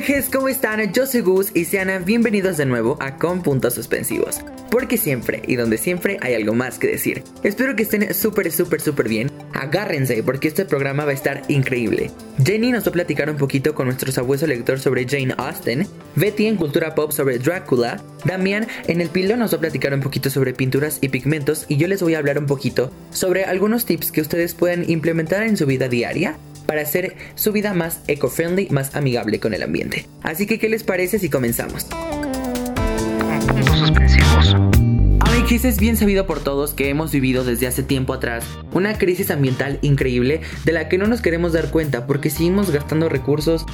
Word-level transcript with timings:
Viajes, 0.00 0.30
¿cómo 0.30 0.48
están? 0.48 0.94
Yo 0.94 1.04
soy 1.04 1.20
Gus 1.20 1.50
y 1.54 1.66
sean 1.66 2.06
bienvenidos 2.06 2.56
de 2.56 2.64
nuevo 2.64 2.96
a 3.00 3.18
Con 3.18 3.42
Puntos 3.42 3.74
Suspensivos. 3.74 4.40
Porque 4.70 4.96
siempre 4.96 5.42
y 5.46 5.56
donde 5.56 5.76
siempre 5.76 6.16
hay 6.22 6.32
algo 6.32 6.54
más 6.54 6.78
que 6.78 6.86
decir. 6.86 7.22
Espero 7.42 7.76
que 7.76 7.82
estén 7.82 8.14
súper, 8.14 8.50
súper, 8.50 8.80
súper 8.80 9.10
bien. 9.10 9.30
Agárrense 9.52 10.22
porque 10.22 10.48
este 10.48 10.64
programa 10.64 11.04
va 11.04 11.10
a 11.10 11.14
estar 11.14 11.42
increíble. 11.48 12.10
Jenny 12.42 12.72
nos 12.72 12.86
va 12.86 12.88
a 12.88 12.92
platicar 12.92 13.28
un 13.28 13.36
poquito 13.36 13.74
con 13.74 13.88
nuestro 13.88 14.10
sabueso 14.10 14.46
lector 14.46 14.80
sobre 14.80 15.06
Jane 15.06 15.34
Austen. 15.36 15.86
Betty 16.16 16.46
en 16.46 16.56
cultura 16.56 16.94
pop 16.94 17.12
sobre 17.12 17.38
Drácula. 17.38 18.02
Damián 18.24 18.68
en 18.86 19.02
el 19.02 19.10
pilo 19.10 19.36
nos 19.36 19.52
va 19.52 19.58
a 19.58 19.60
platicar 19.60 19.92
un 19.92 20.00
poquito 20.00 20.30
sobre 20.30 20.54
pinturas 20.54 20.96
y 21.02 21.10
pigmentos. 21.10 21.66
Y 21.68 21.76
yo 21.76 21.88
les 21.88 22.02
voy 22.02 22.14
a 22.14 22.20
hablar 22.20 22.38
un 22.38 22.46
poquito 22.46 22.90
sobre 23.10 23.44
algunos 23.44 23.84
tips 23.84 24.12
que 24.12 24.22
ustedes 24.22 24.54
pueden 24.54 24.88
implementar 24.88 25.42
en 25.42 25.58
su 25.58 25.66
vida 25.66 25.88
diaria 25.88 26.38
para 26.70 26.82
hacer 26.82 27.16
su 27.34 27.50
vida 27.50 27.74
más 27.74 28.00
eco-friendly, 28.06 28.68
más 28.70 28.94
amigable 28.94 29.40
con 29.40 29.54
el 29.54 29.64
ambiente. 29.64 30.06
Así 30.22 30.46
que, 30.46 30.60
¿qué 30.60 30.68
les 30.68 30.84
parece 30.84 31.18
si 31.18 31.28
comenzamos? 31.28 31.88
Amigos, 35.18 35.64
es 35.64 35.80
bien 35.80 35.96
sabido 35.96 36.28
por 36.28 36.38
todos 36.38 36.72
que 36.72 36.88
hemos 36.88 37.10
vivido 37.10 37.42
desde 37.42 37.66
hace 37.66 37.82
tiempo 37.82 38.14
atrás 38.14 38.44
una 38.70 38.96
crisis 38.98 39.32
ambiental 39.32 39.80
increíble 39.82 40.42
de 40.64 40.70
la 40.70 40.88
que 40.88 40.96
no 40.96 41.08
nos 41.08 41.22
queremos 41.22 41.52
dar 41.52 41.72
cuenta 41.72 42.06
porque 42.06 42.30
seguimos 42.30 42.70
gastando 42.70 43.08
recursos 43.08 43.66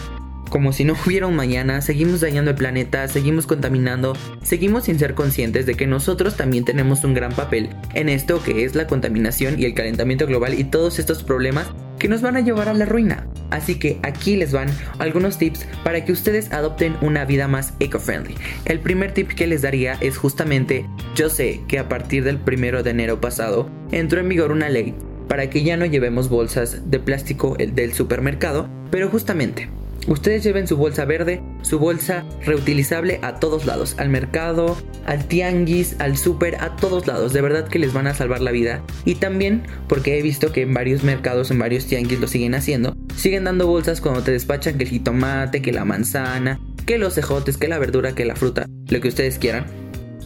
como 0.48 0.72
si 0.72 0.84
no 0.84 0.94
hubiera 1.06 1.27
un 1.27 1.36
mañana, 1.36 1.83
seguimos 1.83 2.22
dañando 2.22 2.52
el 2.52 2.56
planeta, 2.56 3.08
seguimos 3.08 3.47
contaminando, 3.47 4.17
seguimos 4.42 4.84
sin 4.84 4.98
ser 4.98 5.14
conscientes 5.14 5.67
de 5.67 5.74
que 5.74 5.86
nosotros 5.86 6.39
también 6.39 6.64
tenemos 6.64 7.05
un 7.05 7.12
gran 7.12 7.34
papel 7.34 7.69
en 7.92 8.08
esto 8.08 8.42
que 8.42 8.64
es 8.64 8.74
la 8.74 8.86
contaminación 8.86 9.61
y 9.61 9.67
el 9.67 9.74
calentamiento 9.74 10.27
global 10.27 10.58
y 10.58 10.64
todos 10.64 10.98
estos 10.98 11.22
problemas 11.22 11.67
que 11.98 12.08
nos 12.08 12.22
van 12.22 12.36
a 12.36 12.41
llevar 12.41 12.69
a 12.69 12.75
la 12.75 12.84
ruina. 12.84 13.27
Así 13.50 13.78
que 13.78 13.98
aquí 14.02 14.36
les 14.36 14.52
van 14.52 14.69
algunos 14.98 15.39
tips 15.39 15.66
para 15.84 16.05
que 16.05 16.12
ustedes 16.12 16.52
adopten 16.52 16.97
una 17.00 17.25
vida 17.25 17.48
más 17.48 17.75
eco-friendly. 17.78 18.34
El 18.64 18.80
primer 18.80 19.12
tip 19.12 19.28
que 19.28 19.47
les 19.47 19.62
daría 19.62 19.94
es 20.00 20.17
justamente, 20.17 20.86
yo 21.14 21.28
sé 21.28 21.61
que 21.69 21.78
a 21.78 21.89
partir 21.89 22.24
del 22.24 22.39
primero 22.39 22.83
de 22.83 22.91
enero 22.91 23.20
pasado 23.20 23.70
entró 23.92 24.20
en 24.20 24.28
vigor 24.28 24.50
una 24.50 24.69
ley 24.69 24.94
para 25.28 25.50
que 25.50 25.62
ya 25.62 25.77
no 25.77 25.86
llevemos 25.86 26.28
bolsas 26.28 26.91
de 26.91 26.98
plástico 26.98 27.57
del 27.57 27.92
supermercado, 27.95 28.68
pero 28.90 29.08
justamente 29.08 29.68
Ustedes 30.06 30.44
lleven 30.44 30.68
su 30.68 30.77
bolsa 30.77 31.05
verde, 31.05 31.42
su 31.62 31.80
bolsa 31.80 32.24
reutilizable 32.44 33.18
a 33.22 33.40
todos 33.40 33.67
lados, 33.67 33.96
al 33.98 34.08
mercado, 34.08 34.77
al 35.05 35.27
tianguis, 35.27 35.96
al 35.98 36.17
súper, 36.17 36.56
a 36.56 36.77
todos 36.77 37.08
lados. 37.08 37.33
De 37.33 37.40
verdad 37.40 37.67
que 37.67 37.80
les 37.80 37.92
van 37.92 38.06
a 38.06 38.14
salvar 38.14 38.40
la 38.40 38.52
vida. 38.52 38.83
Y 39.05 39.16
también 39.16 39.64
porque 39.89 40.18
he 40.18 40.22
visto 40.22 40.52
que 40.52 40.62
en 40.62 40.74
varios 40.74 41.02
mercados, 41.02 41.50
en 41.50 41.58
varios 41.58 41.86
tianguis 41.86 42.20
lo 42.20 42.28
siguen 42.28 42.55
haciendo. 42.55 42.95
Siguen 43.16 43.45
dando 43.45 43.66
bolsas 43.66 44.00
cuando 44.00 44.22
te 44.22 44.30
despachan 44.30 44.78
que 44.78 44.84
el 44.84 44.90
jitomate, 44.90 45.61
que 45.61 45.72
la 45.72 45.84
manzana, 45.84 46.61
que 46.86 46.98
los 46.98 47.14
cejotes, 47.14 47.56
que 47.56 47.66
la 47.66 47.78
verdura, 47.78 48.14
que 48.14 48.24
la 48.24 48.36
fruta, 48.36 48.66
lo 48.89 49.00
que 49.00 49.08
ustedes 49.08 49.39
quieran. 49.39 49.66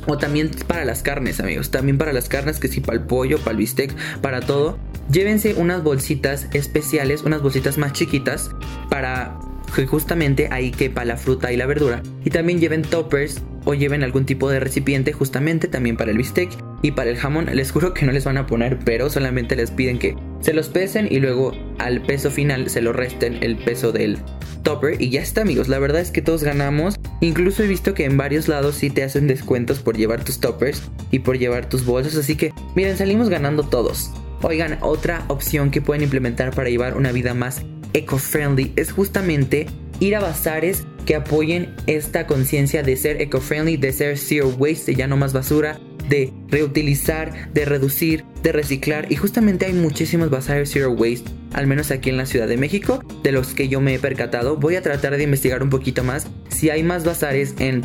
O 0.06 0.18
también 0.18 0.50
para 0.66 0.84
las 0.84 1.02
carnes, 1.02 1.40
amigos. 1.40 1.70
También 1.70 1.96
para 1.96 2.12
las 2.12 2.28
carnes, 2.28 2.58
que 2.58 2.68
si 2.68 2.80
para 2.80 2.98
el 2.98 3.04
pollo, 3.04 3.38
para 3.38 3.52
el 3.52 3.56
bistec, 3.56 3.94
para 4.20 4.40
todo. 4.40 4.78
Llévense 5.10 5.54
unas 5.54 5.82
bolsitas 5.82 6.48
especiales, 6.52 7.22
unas 7.22 7.42
bolsitas 7.42 7.78
más 7.78 7.92
chiquitas 7.92 8.50
para 8.88 9.38
justamente 9.70 10.48
ahí 10.50 10.70
quepa 10.70 11.04
la 11.04 11.16
fruta 11.16 11.52
y 11.52 11.56
la 11.56 11.66
verdura. 11.66 12.02
Y 12.24 12.30
también 12.30 12.60
lleven 12.60 12.82
toppers 12.82 13.42
o 13.64 13.74
lleven 13.74 14.02
algún 14.02 14.24
tipo 14.24 14.50
de 14.50 14.60
recipiente 14.60 15.12
justamente 15.12 15.68
también 15.68 15.96
para 15.96 16.10
el 16.10 16.18
bistec 16.18 16.50
y 16.82 16.92
para 16.92 17.10
el 17.10 17.16
jamón. 17.16 17.46
Les 17.52 17.70
juro 17.72 17.94
que 17.94 18.06
no 18.06 18.12
les 18.12 18.24
van 18.24 18.38
a 18.38 18.46
poner 18.46 18.78
pero, 18.84 19.10
solamente 19.10 19.56
les 19.56 19.70
piden 19.70 19.98
que 19.98 20.16
se 20.40 20.52
los 20.52 20.68
pesen 20.68 21.08
y 21.10 21.20
luego 21.20 21.52
al 21.78 22.02
peso 22.02 22.30
final 22.30 22.70
se 22.70 22.80
lo 22.80 22.92
resten 22.92 23.38
el 23.42 23.56
peso 23.56 23.92
del 23.92 24.18
topper 24.62 25.00
y 25.00 25.10
ya 25.10 25.20
está 25.20 25.42
amigos. 25.42 25.68
La 25.68 25.78
verdad 25.78 26.00
es 26.00 26.10
que 26.10 26.22
todos 26.22 26.42
ganamos. 26.42 26.96
Incluso 27.20 27.62
he 27.62 27.66
visto 27.66 27.94
que 27.94 28.04
en 28.04 28.16
varios 28.16 28.48
lados 28.48 28.76
sí 28.76 28.90
te 28.90 29.02
hacen 29.02 29.26
descuentos 29.26 29.80
por 29.80 29.96
llevar 29.96 30.24
tus 30.24 30.40
toppers 30.40 30.82
y 31.10 31.20
por 31.20 31.38
llevar 31.38 31.68
tus 31.68 31.84
bolsas. 31.84 32.16
Así 32.16 32.36
que 32.36 32.52
miren, 32.74 32.96
salimos 32.96 33.28
ganando 33.28 33.62
todos. 33.62 34.10
Oigan, 34.42 34.78
otra 34.80 35.24
opción 35.28 35.70
que 35.70 35.82
pueden 35.82 36.02
implementar 36.02 36.54
para 36.54 36.70
llevar 36.70 36.96
una 36.96 37.12
vida 37.12 37.34
más 37.34 37.62
eco-friendly 37.92 38.72
es 38.76 38.92
justamente 38.92 39.66
ir 40.00 40.16
a 40.16 40.20
bazares 40.20 40.84
que 41.06 41.14
apoyen 41.14 41.74
esta 41.86 42.26
conciencia 42.26 42.82
de 42.82 42.96
ser 42.96 43.20
eco-friendly, 43.20 43.76
de 43.76 43.92
ser 43.92 44.18
zero 44.18 44.48
waste, 44.58 44.92
de 44.92 44.94
ya 44.96 45.06
no 45.06 45.16
más 45.16 45.32
basura, 45.32 45.78
de 46.08 46.32
reutilizar, 46.48 47.52
de 47.52 47.64
reducir, 47.64 48.24
de 48.42 48.52
reciclar. 48.52 49.10
Y 49.10 49.16
justamente 49.16 49.66
hay 49.66 49.72
muchísimos 49.72 50.30
bazares 50.30 50.70
zero 50.70 50.92
waste, 50.92 51.30
al 51.52 51.66
menos 51.66 51.90
aquí 51.90 52.10
en 52.10 52.16
la 52.16 52.26
Ciudad 52.26 52.48
de 52.48 52.56
México, 52.56 53.02
de 53.22 53.32
los 53.32 53.54
que 53.54 53.68
yo 53.68 53.80
me 53.80 53.94
he 53.94 53.98
percatado. 53.98 54.56
Voy 54.56 54.76
a 54.76 54.82
tratar 54.82 55.16
de 55.16 55.22
investigar 55.22 55.62
un 55.62 55.70
poquito 55.70 56.04
más 56.04 56.26
si 56.48 56.70
hay 56.70 56.82
más 56.82 57.04
bazares 57.04 57.54
en 57.58 57.84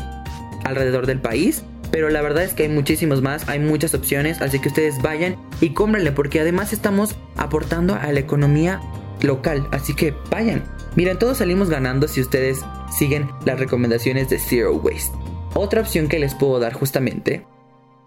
alrededor 0.64 1.06
del 1.06 1.20
país. 1.20 1.62
Pero 1.92 2.10
la 2.10 2.20
verdad 2.20 2.42
es 2.42 2.52
que 2.52 2.64
hay 2.64 2.68
muchísimos 2.68 3.22
más, 3.22 3.48
hay 3.48 3.60
muchas 3.60 3.94
opciones, 3.94 4.42
así 4.42 4.58
que 4.58 4.68
ustedes 4.68 5.00
vayan 5.02 5.36
y 5.60 5.70
cómprenle 5.70 6.10
porque 6.10 6.40
además 6.40 6.72
estamos 6.72 7.14
aportando 7.36 7.94
a 7.94 8.10
la 8.10 8.18
economía 8.18 8.80
local, 9.22 9.68
así 9.72 9.94
que 9.94 10.14
vayan. 10.30 10.64
Miren, 10.96 11.18
todos 11.18 11.38
salimos 11.38 11.68
ganando 11.68 12.08
si 12.08 12.20
ustedes 12.20 12.60
siguen 12.96 13.28
las 13.44 13.58
recomendaciones 13.58 14.28
de 14.30 14.38
Zero 14.38 14.74
Waste. 14.76 15.16
Otra 15.54 15.80
opción 15.80 16.08
que 16.08 16.18
les 16.18 16.34
puedo 16.34 16.58
dar 16.58 16.72
justamente 16.72 17.46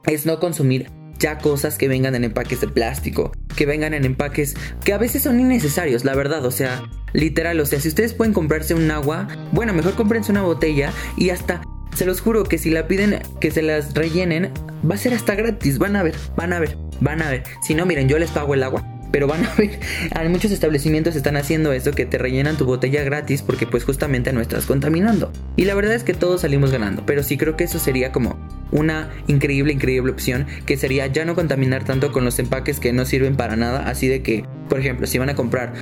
es 0.05 0.25
no 0.25 0.39
consumir 0.39 0.91
ya 1.19 1.37
cosas 1.37 1.77
que 1.77 1.87
vengan 1.87 2.15
en 2.15 2.23
empaques 2.23 2.61
de 2.61 2.67
plástico, 2.67 3.31
que 3.55 3.65
vengan 3.65 3.93
en 3.93 4.05
empaques 4.05 4.55
que 4.83 4.93
a 4.93 4.97
veces 4.97 5.23
son 5.23 5.39
innecesarios, 5.39 6.05
la 6.05 6.15
verdad, 6.15 6.45
o 6.45 6.51
sea, 6.51 6.83
literal, 7.13 7.59
o 7.59 7.65
sea, 7.65 7.79
si 7.79 7.89
ustedes 7.89 8.13
pueden 8.13 8.33
comprarse 8.33 8.73
un 8.73 8.89
agua, 8.89 9.27
bueno, 9.51 9.73
mejor 9.73 9.95
cómprense 9.95 10.31
una 10.31 10.43
botella 10.43 10.93
y 11.17 11.29
hasta 11.31 11.61
se 11.93 12.05
los 12.05 12.21
juro 12.21 12.43
que 12.43 12.57
si 12.57 12.69
la 12.69 12.87
piden 12.87 13.19
que 13.41 13.51
se 13.51 13.61
las 13.61 13.93
rellenen, 13.93 14.53
va 14.89 14.95
a 14.95 14.97
ser 14.97 15.13
hasta 15.13 15.35
gratis, 15.35 15.77
van 15.77 15.95
a 15.97 16.03
ver, 16.03 16.15
van 16.37 16.53
a 16.53 16.59
ver, 16.59 16.77
van 17.01 17.21
a 17.21 17.29
ver. 17.29 17.43
Si 17.61 17.75
no, 17.75 17.85
miren, 17.85 18.07
yo 18.07 18.17
les 18.17 18.31
pago 18.31 18.53
el 18.53 18.63
agua 18.63 18.98
pero 19.11 19.27
van 19.27 19.45
a 19.45 19.53
ver, 19.57 19.79
hay 20.15 20.29
muchos 20.29 20.51
establecimientos 20.51 21.15
están 21.15 21.37
haciendo 21.37 21.71
eso 21.73 21.91
que 21.91 22.05
te 22.05 22.17
rellenan 22.17 22.57
tu 22.57 22.65
botella 22.65 23.03
gratis 23.03 23.41
porque 23.41 23.67
pues 23.67 23.83
justamente 23.83 24.33
no 24.33 24.41
estás 24.41 24.65
contaminando. 24.65 25.31
Y 25.55 25.65
la 25.65 25.75
verdad 25.75 25.93
es 25.93 26.03
que 26.03 26.13
todos 26.13 26.41
salimos 26.41 26.71
ganando, 26.71 27.03
pero 27.05 27.23
sí 27.23 27.37
creo 27.37 27.55
que 27.55 27.63
eso 27.63 27.79
sería 27.79 28.11
como 28.11 28.37
una 28.71 29.09
increíble, 29.27 29.73
increíble 29.73 30.11
opción 30.11 30.47
que 30.65 30.77
sería 30.77 31.07
ya 31.07 31.25
no 31.25 31.35
contaminar 31.35 31.83
tanto 31.83 32.11
con 32.11 32.25
los 32.25 32.39
empaques 32.39 32.79
que 32.79 32.93
no 32.93 33.05
sirven 33.05 33.35
para 33.35 33.55
nada. 33.55 33.89
Así 33.89 34.07
de 34.07 34.21
que, 34.21 34.45
por 34.67 34.79
ejemplo, 34.79 35.07
si 35.07 35.17
van 35.17 35.29
a 35.29 35.35
comprar 35.35 35.73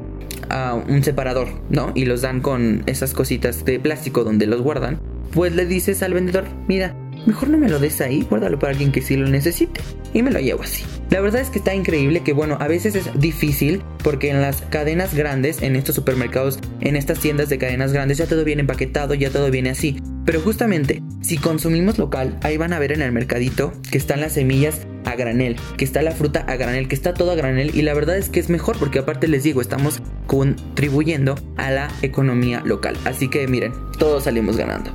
uh, 0.51 0.91
un 0.91 1.03
separador, 1.03 1.49
¿no? 1.69 1.91
Y 1.95 2.05
los 2.05 2.21
dan 2.21 2.41
con 2.41 2.83
esas 2.85 3.13
cositas 3.13 3.65
de 3.65 3.79
plástico 3.79 4.23
donde 4.23 4.47
los 4.47 4.61
guardan, 4.61 4.99
pues 5.31 5.55
le 5.55 5.65
dices 5.65 6.03
al 6.03 6.13
vendedor, 6.13 6.45
mira, 6.67 6.95
mejor 7.27 7.49
no 7.49 7.57
me 7.57 7.69
lo 7.69 7.77
des 7.79 8.01
ahí, 8.01 8.25
guárdalo 8.27 8.57
para 8.57 8.71
alguien 8.71 8.91
que 8.91 9.01
sí 9.01 9.15
lo 9.15 9.27
necesite. 9.27 9.81
Y 10.13 10.23
me 10.23 10.31
lo 10.31 10.39
llevo 10.39 10.63
así. 10.63 10.83
La 11.11 11.21
verdad 11.21 11.41
es 11.41 11.49
que 11.49 11.59
está 11.59 11.75
increíble 11.75 12.21
que 12.21 12.33
bueno, 12.33 12.57
a 12.59 12.67
veces 12.67 12.95
es 12.95 13.19
difícil 13.19 13.83
porque 14.03 14.29
en 14.29 14.41
las 14.41 14.61
cadenas 14.61 15.13
grandes, 15.13 15.61
en 15.61 15.75
estos 15.75 15.95
supermercados, 15.95 16.59
en 16.81 16.95
estas 16.95 17.19
tiendas 17.19 17.49
de 17.49 17.57
cadenas 17.57 17.93
grandes 17.93 18.17
ya 18.17 18.25
todo 18.25 18.43
viene 18.43 18.61
empaquetado, 18.61 19.13
ya 19.13 19.29
todo 19.29 19.51
viene 19.51 19.69
así. 19.69 20.01
Pero 20.25 20.41
justamente, 20.41 21.03
si 21.21 21.37
consumimos 21.37 21.97
local, 21.97 22.37
ahí 22.41 22.57
van 22.57 22.73
a 22.73 22.79
ver 22.79 22.91
en 22.91 23.01
el 23.01 23.11
mercadito 23.11 23.71
que 23.91 23.97
están 23.97 24.21
las 24.21 24.33
semillas 24.33 24.87
a 25.05 25.15
granel, 25.15 25.55
que 25.77 25.85
está 25.85 26.01
la 26.01 26.11
fruta 26.11 26.41
a 26.47 26.55
granel, 26.57 26.87
que 26.87 26.95
está 26.95 27.13
todo 27.13 27.31
a 27.31 27.35
granel 27.35 27.71
y 27.73 27.81
la 27.81 27.93
verdad 27.93 28.17
es 28.17 28.27
que 28.27 28.39
es 28.39 28.49
mejor 28.49 28.77
porque 28.77 28.99
aparte 28.99 29.27
les 29.27 29.43
digo, 29.43 29.61
estamos 29.61 30.01
contribuyendo 30.25 31.35
a 31.55 31.71
la 31.71 31.89
economía 32.01 32.61
local. 32.65 32.97
Así 33.05 33.29
que 33.29 33.47
miren, 33.47 33.73
todos 33.97 34.25
salimos 34.25 34.57
ganando. 34.57 34.91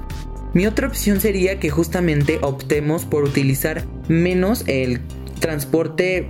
Mi 0.55 0.67
otra 0.67 0.87
opción 0.87 1.21
sería 1.21 1.59
que 1.59 1.71
justamente 1.71 2.39
optemos 2.43 3.07
por 3.07 3.25
utilizar 3.25 3.85
menos 4.09 4.65
el 4.67 5.01
transporte 5.41 6.29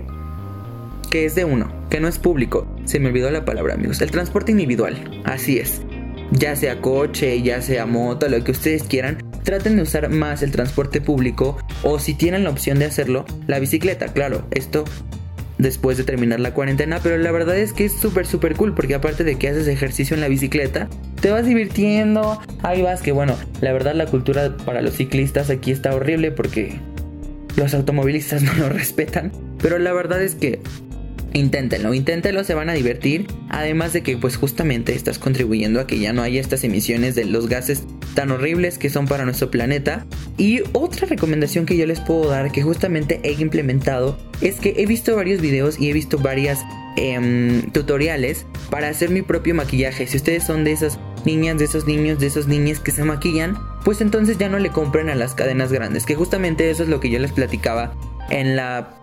que 1.11 1.25
es 1.25 1.35
de 1.35 1.45
uno, 1.45 1.71
que 1.89 1.99
no 1.99 2.07
es 2.07 2.17
público. 2.19 2.65
Se 2.85 2.99
me 2.99 3.09
olvidó 3.09 3.29
la 3.31 3.45
palabra, 3.45 3.73
amigos. 3.73 4.01
El 4.01 4.11
transporte 4.11 4.51
individual. 4.51 5.21
Así 5.25 5.59
es. 5.59 5.81
Ya 6.31 6.55
sea 6.55 6.81
coche, 6.81 7.41
ya 7.41 7.61
sea 7.61 7.85
moto, 7.85 8.27
lo 8.29 8.43
que 8.43 8.51
ustedes 8.51 8.83
quieran. 8.83 9.21
Traten 9.43 9.75
de 9.75 9.83
usar 9.83 10.09
más 10.09 10.41
el 10.41 10.51
transporte 10.51 11.01
público 11.01 11.57
o 11.83 11.99
si 11.99 12.13
tienen 12.13 12.45
la 12.45 12.49
opción 12.49 12.79
de 12.79 12.85
hacerlo, 12.85 13.25
la 13.45 13.59
bicicleta. 13.59 14.07
Claro, 14.07 14.47
esto 14.51 14.85
después 15.57 15.97
de 15.97 16.03
terminar 16.03 16.39
la 16.39 16.53
cuarentena, 16.53 16.99
pero 17.01 17.17
la 17.17 17.31
verdad 17.31 17.57
es 17.57 17.73
que 17.73 17.85
es 17.85 17.93
súper, 17.93 18.25
súper 18.25 18.55
cool 18.55 18.73
porque 18.73 18.95
aparte 18.95 19.23
de 19.23 19.35
que 19.35 19.49
haces 19.49 19.67
ejercicio 19.67 20.15
en 20.15 20.21
la 20.21 20.27
bicicleta, 20.27 20.87
te 21.21 21.31
vas 21.31 21.45
divirtiendo, 21.45 22.41
ahí 22.61 22.81
vas, 22.81 23.01
que 23.01 23.11
bueno, 23.11 23.35
la 23.61 23.71
verdad 23.73 23.93
la 23.95 24.05
cultura 24.05 24.55
para 24.65 24.81
los 24.81 24.95
ciclistas 24.95 25.49
aquí 25.49 25.71
está 25.71 25.95
horrible 25.95 26.31
porque 26.31 26.79
los 27.55 27.73
automovilistas 27.73 28.43
no 28.43 28.53
lo 28.55 28.69
respetan, 28.69 29.31
pero 29.61 29.79
la 29.79 29.93
verdad 29.93 30.21
es 30.21 30.35
que 30.35 30.59
Inténtenlo, 31.33 31.95
inténtenlo, 31.95 32.43
se 32.43 32.53
van 32.53 32.69
a 32.69 32.73
divertir. 32.73 33.27
Además 33.49 33.91
de 33.91 34.03
que 34.03 34.17
pues 34.17 34.37
justamente 34.37 34.93
estás 34.93 35.17
contribuyendo 35.17 35.79
a 35.79 35.87
que 35.87 35.99
ya 35.99 36.13
no 36.13 36.21
haya 36.21 36.39
estas 36.39 36.63
emisiones 36.63 37.15
de 37.15 37.25
los 37.25 37.47
gases 37.47 37.83
tan 38.13 38.29
horribles 38.29 38.77
que 38.77 38.91
son 38.91 39.07
para 39.07 39.25
nuestro 39.25 39.49
planeta. 39.49 40.05
Y 40.37 40.61
otra 40.73 41.07
recomendación 41.07 41.65
que 41.65 41.75
yo 41.75 41.87
les 41.87 41.99
puedo 41.99 42.29
dar 42.29 42.51
que 42.51 42.61
justamente 42.61 43.19
he 43.23 43.31
implementado 43.33 44.17
es 44.41 44.59
que 44.59 44.75
he 44.77 44.85
visto 44.85 45.15
varios 45.15 45.41
videos 45.41 45.79
y 45.79 45.89
he 45.89 45.93
visto 45.93 46.19
varias 46.19 46.59
em, 46.97 47.71
tutoriales 47.71 48.45
para 48.69 48.89
hacer 48.89 49.09
mi 49.09 49.23
propio 49.23 49.55
maquillaje. 49.55 50.05
Si 50.05 50.17
ustedes 50.17 50.43
son 50.43 50.63
de 50.63 50.73
esas 50.73 50.99
niñas, 51.25 51.57
de 51.57 51.65
esos 51.65 51.87
niños, 51.87 52.19
de 52.19 52.27
esas 52.27 52.47
niñas 52.47 52.79
que 52.79 52.91
se 52.91 53.03
maquillan, 53.03 53.57
pues 53.83 54.01
entonces 54.01 54.37
ya 54.37 54.49
no 54.49 54.59
le 54.59 54.69
compren 54.69 55.09
a 55.09 55.15
las 55.15 55.33
cadenas 55.33 55.71
grandes. 55.71 56.05
Que 56.05 56.13
justamente 56.13 56.69
eso 56.69 56.83
es 56.83 56.89
lo 56.89 56.99
que 56.99 57.09
yo 57.09 57.17
les 57.17 57.31
platicaba 57.31 57.95
en 58.29 58.55
la 58.55 59.02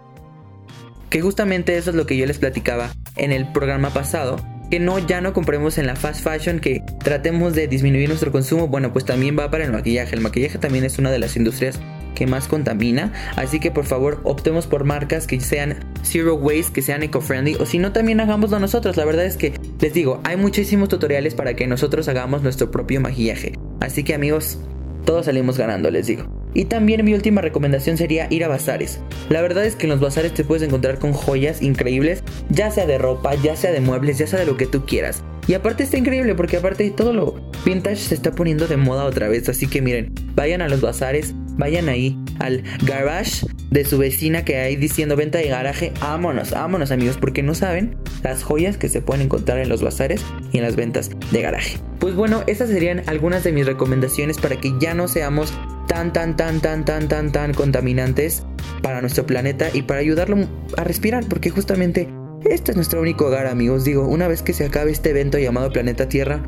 que 1.10 1.20
justamente 1.20 1.76
eso 1.76 1.90
es 1.90 1.96
lo 1.96 2.06
que 2.06 2.16
yo 2.16 2.24
les 2.24 2.38
platicaba 2.38 2.92
en 3.16 3.32
el 3.32 3.50
programa 3.52 3.90
pasado. 3.90 4.36
Que 4.70 4.78
no, 4.78 5.00
ya 5.00 5.20
no 5.20 5.32
compremos 5.32 5.78
en 5.78 5.88
la 5.88 5.96
fast 5.96 6.22
fashion, 6.22 6.60
que 6.60 6.84
tratemos 7.02 7.54
de 7.54 7.66
disminuir 7.66 8.08
nuestro 8.08 8.30
consumo. 8.30 8.68
Bueno, 8.68 8.92
pues 8.92 9.04
también 9.04 9.36
va 9.36 9.50
para 9.50 9.64
el 9.64 9.72
maquillaje. 9.72 10.14
El 10.14 10.20
maquillaje 10.20 10.58
también 10.58 10.84
es 10.84 10.98
una 10.98 11.10
de 11.10 11.18
las 11.18 11.36
industrias 11.36 11.80
que 12.14 12.28
más 12.28 12.46
contamina. 12.46 13.12
Así 13.34 13.58
que 13.58 13.72
por 13.72 13.84
favor 13.84 14.20
optemos 14.22 14.68
por 14.68 14.84
marcas 14.84 15.26
que 15.26 15.40
sean 15.40 15.84
zero 16.02 16.36
waste, 16.36 16.72
que 16.72 16.82
sean 16.82 17.02
eco-friendly. 17.02 17.56
O 17.56 17.66
si 17.66 17.78
no, 17.78 17.90
también 17.90 18.20
hagámoslo 18.20 18.60
nosotros. 18.60 18.96
La 18.96 19.04
verdad 19.04 19.24
es 19.24 19.36
que 19.36 19.54
les 19.80 19.92
digo, 19.92 20.20
hay 20.22 20.36
muchísimos 20.36 20.88
tutoriales 20.88 21.34
para 21.34 21.54
que 21.54 21.66
nosotros 21.66 22.06
hagamos 22.06 22.42
nuestro 22.42 22.70
propio 22.70 23.00
maquillaje. 23.00 23.54
Así 23.80 24.04
que 24.04 24.14
amigos, 24.14 24.58
todos 25.04 25.26
salimos 25.26 25.58
ganando, 25.58 25.90
les 25.90 26.06
digo. 26.06 26.39
Y 26.54 26.66
también 26.66 27.04
mi 27.04 27.14
última 27.14 27.40
recomendación 27.40 27.96
sería 27.96 28.26
ir 28.30 28.44
a 28.44 28.48
bazares. 28.48 29.00
La 29.28 29.42
verdad 29.42 29.64
es 29.64 29.76
que 29.76 29.86
en 29.86 29.90
los 29.90 30.00
bazares 30.00 30.34
te 30.34 30.44
puedes 30.44 30.62
encontrar 30.62 30.98
con 30.98 31.12
joyas 31.12 31.62
increíbles, 31.62 32.22
ya 32.48 32.70
sea 32.70 32.86
de 32.86 32.98
ropa, 32.98 33.34
ya 33.36 33.56
sea 33.56 33.72
de 33.72 33.80
muebles, 33.80 34.18
ya 34.18 34.26
sea 34.26 34.38
de 34.38 34.46
lo 34.46 34.56
que 34.56 34.66
tú 34.66 34.84
quieras. 34.84 35.22
Y 35.46 35.54
aparte 35.54 35.82
está 35.82 35.98
increíble 35.98 36.34
porque 36.34 36.58
aparte 36.58 36.88
todo 36.90 37.12
lo 37.12 37.34
vintage 37.64 37.96
se 37.96 38.14
está 38.14 38.32
poniendo 38.32 38.68
de 38.68 38.76
moda 38.76 39.04
otra 39.04 39.28
vez. 39.28 39.48
Así 39.48 39.66
que 39.66 39.82
miren, 39.82 40.12
vayan 40.34 40.62
a 40.62 40.68
los 40.68 40.80
bazares, 40.80 41.34
vayan 41.56 41.88
ahí 41.88 42.16
al 42.38 42.62
garage 42.84 43.46
de 43.70 43.84
su 43.84 43.98
vecina 43.98 44.44
que 44.44 44.56
hay 44.56 44.76
diciendo 44.76 45.16
venta 45.16 45.38
de 45.38 45.48
garaje. 45.48 45.92
Vámonos, 46.00 46.50
vámonos 46.50 46.90
amigos, 46.90 47.16
porque 47.20 47.42
no 47.42 47.54
saben 47.54 47.96
las 48.22 48.42
joyas 48.42 48.76
que 48.76 48.88
se 48.88 49.00
pueden 49.00 49.22
encontrar 49.22 49.58
en 49.58 49.68
los 49.68 49.82
bazares 49.82 50.24
y 50.52 50.58
en 50.58 50.64
las 50.64 50.76
ventas 50.76 51.10
de 51.32 51.42
garaje. 51.42 51.78
Pues 51.98 52.14
bueno, 52.14 52.44
esas 52.46 52.68
serían 52.68 53.02
algunas 53.06 53.44
de 53.44 53.52
mis 53.52 53.66
recomendaciones 53.66 54.38
para 54.38 54.56
que 54.56 54.72
ya 54.80 54.94
no 54.94 55.08
seamos 55.08 55.52
tan, 55.90 56.12
tan, 56.12 56.36
tan, 56.36 56.60
tan, 56.60 56.84
tan, 56.84 57.08
tan, 57.08 57.32
tan 57.32 57.52
contaminantes 57.52 58.44
para 58.80 59.00
nuestro 59.00 59.26
planeta 59.26 59.70
y 59.72 59.82
para 59.82 59.98
ayudarlo 59.98 60.36
a 60.76 60.84
respirar, 60.84 61.24
porque 61.28 61.50
justamente 61.50 62.08
este 62.44 62.70
es 62.70 62.76
nuestro 62.76 63.00
único 63.00 63.26
hogar, 63.26 63.48
amigos. 63.48 63.84
Digo, 63.84 64.06
una 64.06 64.28
vez 64.28 64.40
que 64.40 64.52
se 64.52 64.66
acabe 64.66 64.92
este 64.92 65.10
evento 65.10 65.36
llamado 65.36 65.72
Planeta 65.72 66.08
Tierra, 66.08 66.44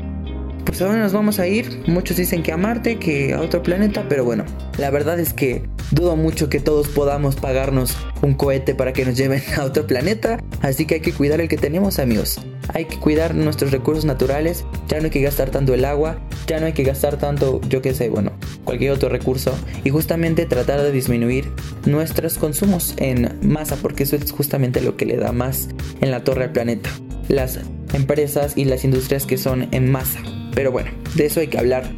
pues 0.65 0.81
ahora 0.81 1.01
nos 1.01 1.13
vamos 1.13 1.41
a 1.41 1.49
ir. 1.49 1.83
Muchos 1.89 2.19
dicen 2.19 2.45
que 2.45 2.53
a 2.53 2.57
Marte, 2.57 3.01
que 3.01 3.35
a 3.35 3.41
otro 3.41 3.65
planeta, 3.65 4.07
pero 4.09 4.25
bueno, 4.25 4.45
la 4.79 4.91
verdad 4.91 5.19
es 5.19 5.33
que 5.33 5.69
dudo 5.91 6.15
mucho 6.15 6.49
que 6.49 6.61
todos 6.61 6.87
podamos 6.87 7.35
pagarnos 7.35 7.97
un 8.23 8.35
cohete 8.35 8.77
para 8.77 8.93
que 8.93 9.05
nos 9.05 9.17
lleven 9.17 9.43
a 9.57 9.65
otro 9.65 9.89
planeta, 9.89 10.39
así 10.61 10.87
que 10.87 10.95
hay 10.95 11.01
que 11.01 11.13
cuidar 11.13 11.41
el 11.41 11.49
que 11.49 11.57
tenemos, 11.57 11.99
amigos. 11.99 12.41
Hay 12.75 12.85
que 12.85 12.97
cuidar 12.97 13.35
nuestros 13.35 13.73
recursos 13.73 14.05
naturales, 14.05 14.65
ya 14.87 14.99
no 14.99 15.07
hay 15.07 15.11
que 15.11 15.21
gastar 15.21 15.51
tanto 15.51 15.75
el 15.75 15.85
agua, 15.85 16.21
ya 16.47 16.61
no 16.61 16.67
hay 16.67 16.73
que 16.73 16.83
gastar 16.83 17.19
tanto, 17.19 17.61
yo 17.69 17.83
qué 17.83 17.95
sé, 17.95 18.09
bueno, 18.09 18.33
cualquier 18.65 18.93
otro 18.93 19.09
recurso 19.09 19.55
y 19.85 19.91
justamente 19.91 20.47
tratar 20.47 20.83
de 20.83 20.93
disminuir 20.93 21.51
nuestros 21.87 22.39
consumos 22.39 22.95
en 22.99 23.39
masa, 23.43 23.77
porque 23.77 24.05
eso 24.05 24.17
es 24.17 24.31
justamente 24.33 24.81
lo 24.81 24.97
que 24.97 25.07
le 25.07 25.17
da 25.17 25.33
más 25.33 25.69
en 26.01 26.11
la 26.11 26.25
torre 26.25 26.45
al 26.45 26.53
planeta. 26.53 26.91
Las 27.29 27.61
empresas 27.93 28.57
y 28.57 28.65
las 28.65 28.85
industrias 28.85 29.27
que 29.27 29.39
son 29.39 29.69
en 29.73 29.91
masa. 29.91 30.21
Pero 30.55 30.73
bueno, 30.73 30.91
de 31.15 31.27
eso 31.27 31.41
hay 31.41 31.49
que 31.49 31.59
hablar 31.59 31.91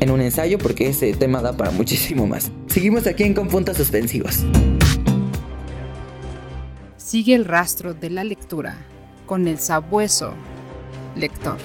en 0.00 0.10
un 0.10 0.20
ensayo 0.20 0.58
porque 0.58 0.88
ese 0.88 1.12
tema 1.14 1.40
da 1.40 1.56
para 1.56 1.70
muchísimo 1.70 2.26
más. 2.26 2.50
Seguimos 2.66 3.06
aquí 3.06 3.22
en 3.22 3.34
Con 3.34 3.48
Puntos 3.48 3.76
Suspensivos. 3.76 4.44
Sigue 6.96 7.34
el 7.34 7.44
rastro 7.44 7.94
de 7.94 8.10
la 8.10 8.24
lectura 8.24 8.76
con 9.26 9.48
el 9.48 9.58
sabueso 9.58 10.34
lector. 11.14 11.56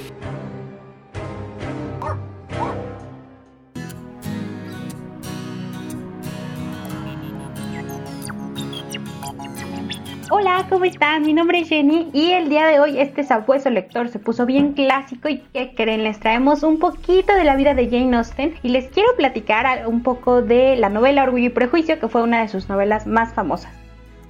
¿Cómo 10.71 10.85
están? 10.85 11.23
Mi 11.23 11.33
nombre 11.33 11.59
es 11.59 11.67
Jenny 11.67 12.09
y 12.13 12.31
el 12.31 12.47
día 12.47 12.65
de 12.65 12.79
hoy 12.79 12.97
este 12.97 13.25
sabueso 13.25 13.69
lector 13.69 14.07
se 14.07 14.19
puso 14.19 14.45
bien 14.45 14.71
clásico 14.71 15.27
y 15.27 15.39
¿qué 15.53 15.73
creen? 15.75 16.05
Les 16.05 16.17
traemos 16.17 16.63
un 16.63 16.79
poquito 16.79 17.33
de 17.33 17.43
la 17.43 17.57
vida 17.57 17.73
de 17.73 17.89
Jane 17.89 18.15
Austen 18.15 18.55
y 18.63 18.69
les 18.69 18.87
quiero 18.87 19.09
platicar 19.17 19.85
un 19.85 20.01
poco 20.01 20.41
de 20.41 20.77
la 20.77 20.87
novela 20.87 21.23
Orgullo 21.23 21.47
y 21.47 21.49
Prejuicio 21.49 21.99
que 21.99 22.07
fue 22.07 22.23
una 22.23 22.41
de 22.41 22.47
sus 22.47 22.69
novelas 22.69 23.05
más 23.05 23.33
famosas. 23.33 23.73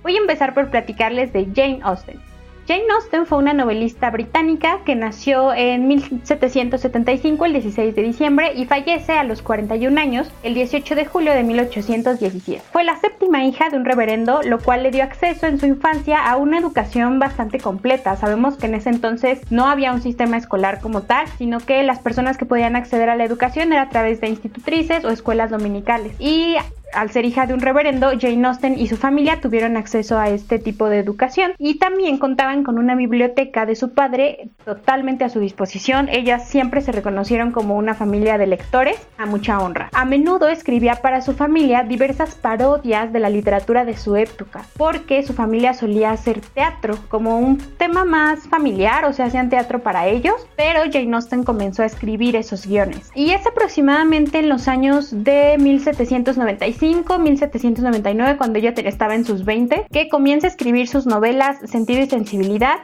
Voy 0.01 0.15
a 0.15 0.19
empezar 0.19 0.55
por 0.55 0.71
platicarles 0.71 1.31
de 1.31 1.45
Jane 1.55 1.79
Austen. 1.83 2.19
Jane 2.71 2.85
Austen 2.95 3.25
fue 3.25 3.37
una 3.37 3.51
novelista 3.51 4.09
británica 4.11 4.79
que 4.85 4.95
nació 4.95 5.53
en 5.53 5.89
1775 5.89 7.43
el 7.43 7.51
16 7.51 7.93
de 7.93 8.01
diciembre 8.01 8.53
y 8.55 8.63
fallece 8.63 9.11
a 9.11 9.25
los 9.25 9.41
41 9.41 9.99
años 9.99 10.31
el 10.41 10.53
18 10.53 10.95
de 10.95 11.05
julio 11.05 11.33
de 11.33 11.43
1817. 11.43 12.63
Fue 12.71 12.85
la 12.85 12.95
séptima 12.95 13.43
hija 13.43 13.69
de 13.69 13.75
un 13.75 13.83
reverendo, 13.83 14.41
lo 14.43 14.57
cual 14.57 14.83
le 14.83 14.91
dio 14.91 15.03
acceso 15.03 15.47
en 15.47 15.59
su 15.59 15.65
infancia 15.65 16.23
a 16.23 16.37
una 16.37 16.59
educación 16.59 17.19
bastante 17.19 17.59
completa. 17.59 18.15
Sabemos 18.15 18.55
que 18.55 18.67
en 18.67 18.75
ese 18.75 18.89
entonces 18.89 19.41
no 19.49 19.65
había 19.65 19.91
un 19.91 20.01
sistema 20.01 20.37
escolar 20.37 20.79
como 20.79 21.01
tal, 21.01 21.27
sino 21.37 21.59
que 21.59 21.83
las 21.83 21.99
personas 21.99 22.37
que 22.37 22.45
podían 22.45 22.77
acceder 22.77 23.09
a 23.09 23.17
la 23.17 23.25
educación 23.25 23.73
era 23.73 23.81
a 23.81 23.89
través 23.89 24.21
de 24.21 24.29
institutrices 24.29 25.03
o 25.03 25.09
escuelas 25.09 25.49
dominicales. 25.49 26.15
Y 26.19 26.55
al 26.93 27.11
ser 27.11 27.25
hija 27.25 27.45
de 27.45 27.53
un 27.53 27.59
reverendo, 27.59 28.11
Jane 28.19 28.47
Austen 28.47 28.77
y 28.77 28.87
su 28.87 28.97
familia 28.97 29.39
tuvieron 29.41 29.77
acceso 29.77 30.17
a 30.17 30.29
este 30.29 30.59
tipo 30.59 30.89
de 30.89 30.99
educación 30.99 31.53
y 31.57 31.75
también 31.75 32.17
contaban 32.17 32.63
con 32.63 32.77
una 32.77 32.95
biblioteca 32.95 33.65
de 33.65 33.75
su 33.75 33.93
padre 33.93 34.49
totalmente 34.65 35.23
a 35.23 35.29
su 35.29 35.39
disposición. 35.39 36.09
Ellas 36.09 36.49
siempre 36.49 36.81
se 36.81 36.91
reconocieron 36.91 37.51
como 37.51 37.77
una 37.77 37.93
familia 37.93 38.37
de 38.37 38.47
lectores 38.47 38.99
a 39.17 39.25
mucha 39.25 39.59
honra. 39.59 39.89
A 39.93 40.05
menudo 40.05 40.47
escribía 40.49 40.95
para 40.95 41.21
su 41.21 41.33
familia 41.33 41.83
diversas 41.83 42.35
parodias 42.35 43.13
de 43.13 43.19
la 43.19 43.29
literatura 43.29 43.85
de 43.85 43.97
su 43.97 44.15
época, 44.15 44.65
porque 44.77 45.23
su 45.23 45.33
familia 45.33 45.73
solía 45.73 46.11
hacer 46.11 46.41
teatro 46.41 46.97
como 47.09 47.39
un 47.39 47.57
tema 47.77 48.05
más 48.05 48.47
familiar, 48.47 49.05
o 49.05 49.13
sea, 49.13 49.25
hacían 49.25 49.49
teatro 49.49 49.79
para 49.79 50.07
ellos, 50.07 50.35
pero 50.55 50.81
Jane 50.91 51.15
Austen 51.15 51.43
comenzó 51.43 51.83
a 51.83 51.85
escribir 51.85 52.35
esos 52.35 52.67
guiones. 52.67 53.11
Y 53.15 53.31
es 53.31 53.45
aproximadamente 53.47 54.39
en 54.39 54.49
los 54.49 54.67
años 54.67 55.09
de 55.11 55.57
1795 55.59 56.80
1799, 56.89 58.37
cuando 58.37 58.59
ella 58.59 58.73
estaba 58.89 59.15
en 59.15 59.25
sus 59.25 59.45
20, 59.45 59.85
que 59.91 60.09
comienza 60.09 60.47
a 60.47 60.49
escribir 60.49 60.87
sus 60.87 61.05
novelas 61.05 61.57
Sentido 61.69 62.01
y 62.01 62.07
Sensibilidad, 62.07 62.77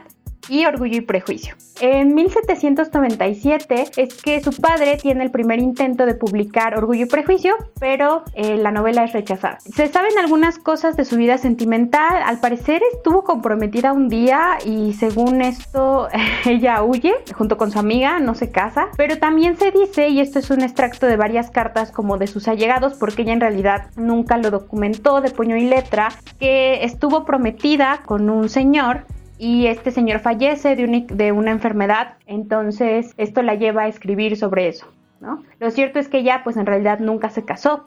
y 0.48 0.64
Orgullo 0.66 0.98
y 0.98 1.00
Prejuicio. 1.02 1.54
En 1.80 2.14
1797 2.14 3.90
es 3.96 4.14
que 4.14 4.42
su 4.42 4.52
padre 4.52 4.98
tiene 5.00 5.24
el 5.24 5.30
primer 5.30 5.60
intento 5.60 6.06
de 6.06 6.14
publicar 6.14 6.76
Orgullo 6.76 7.04
y 7.04 7.08
Prejuicio, 7.08 7.54
pero 7.78 8.24
eh, 8.34 8.56
la 8.56 8.72
novela 8.72 9.04
es 9.04 9.12
rechazada. 9.12 9.58
Se 9.60 9.86
saben 9.88 10.18
algunas 10.18 10.58
cosas 10.58 10.96
de 10.96 11.04
su 11.04 11.16
vida 11.16 11.38
sentimental. 11.38 12.22
Al 12.24 12.40
parecer 12.40 12.82
estuvo 12.92 13.22
comprometida 13.22 13.92
un 13.92 14.08
día 14.08 14.58
y 14.64 14.92
según 14.94 15.42
esto 15.42 16.08
ella 16.44 16.82
huye 16.82 17.14
junto 17.36 17.56
con 17.56 17.70
su 17.70 17.78
amiga, 17.78 18.18
no 18.18 18.34
se 18.34 18.50
casa. 18.50 18.88
Pero 18.96 19.18
también 19.18 19.56
se 19.56 19.70
dice, 19.70 20.08
y 20.08 20.20
esto 20.20 20.38
es 20.38 20.50
un 20.50 20.62
extracto 20.62 21.06
de 21.06 21.16
varias 21.16 21.50
cartas 21.50 21.92
como 21.92 22.18
de 22.18 22.26
sus 22.26 22.48
allegados, 22.48 22.94
porque 22.94 23.22
ella 23.22 23.32
en 23.32 23.40
realidad 23.40 23.90
nunca 23.96 24.36
lo 24.36 24.50
documentó 24.50 25.20
de 25.20 25.30
puño 25.30 25.56
y 25.56 25.64
letra, 25.64 26.08
que 26.40 26.84
estuvo 26.84 27.24
prometida 27.24 28.00
con 28.04 28.30
un 28.30 28.48
señor 28.48 29.04
y 29.38 29.66
este 29.66 29.90
señor 29.90 30.20
fallece 30.20 30.76
de, 30.76 31.32
una 31.32 31.50
enfermedad, 31.50 32.14
entonces 32.26 33.14
esto 33.16 33.42
la 33.42 33.54
lleva 33.54 33.82
a 33.82 33.88
escribir 33.88 34.36
sobre 34.36 34.68
eso. 34.68 34.86
¿no? 35.20 35.42
Lo 35.60 35.70
cierto 35.70 35.98
es 35.98 36.08
que 36.08 36.18
ella 36.18 36.42
pues 36.44 36.56
en 36.56 36.66
realidad 36.66 36.98
nunca 36.98 37.30
se 37.30 37.44
casó. 37.44 37.86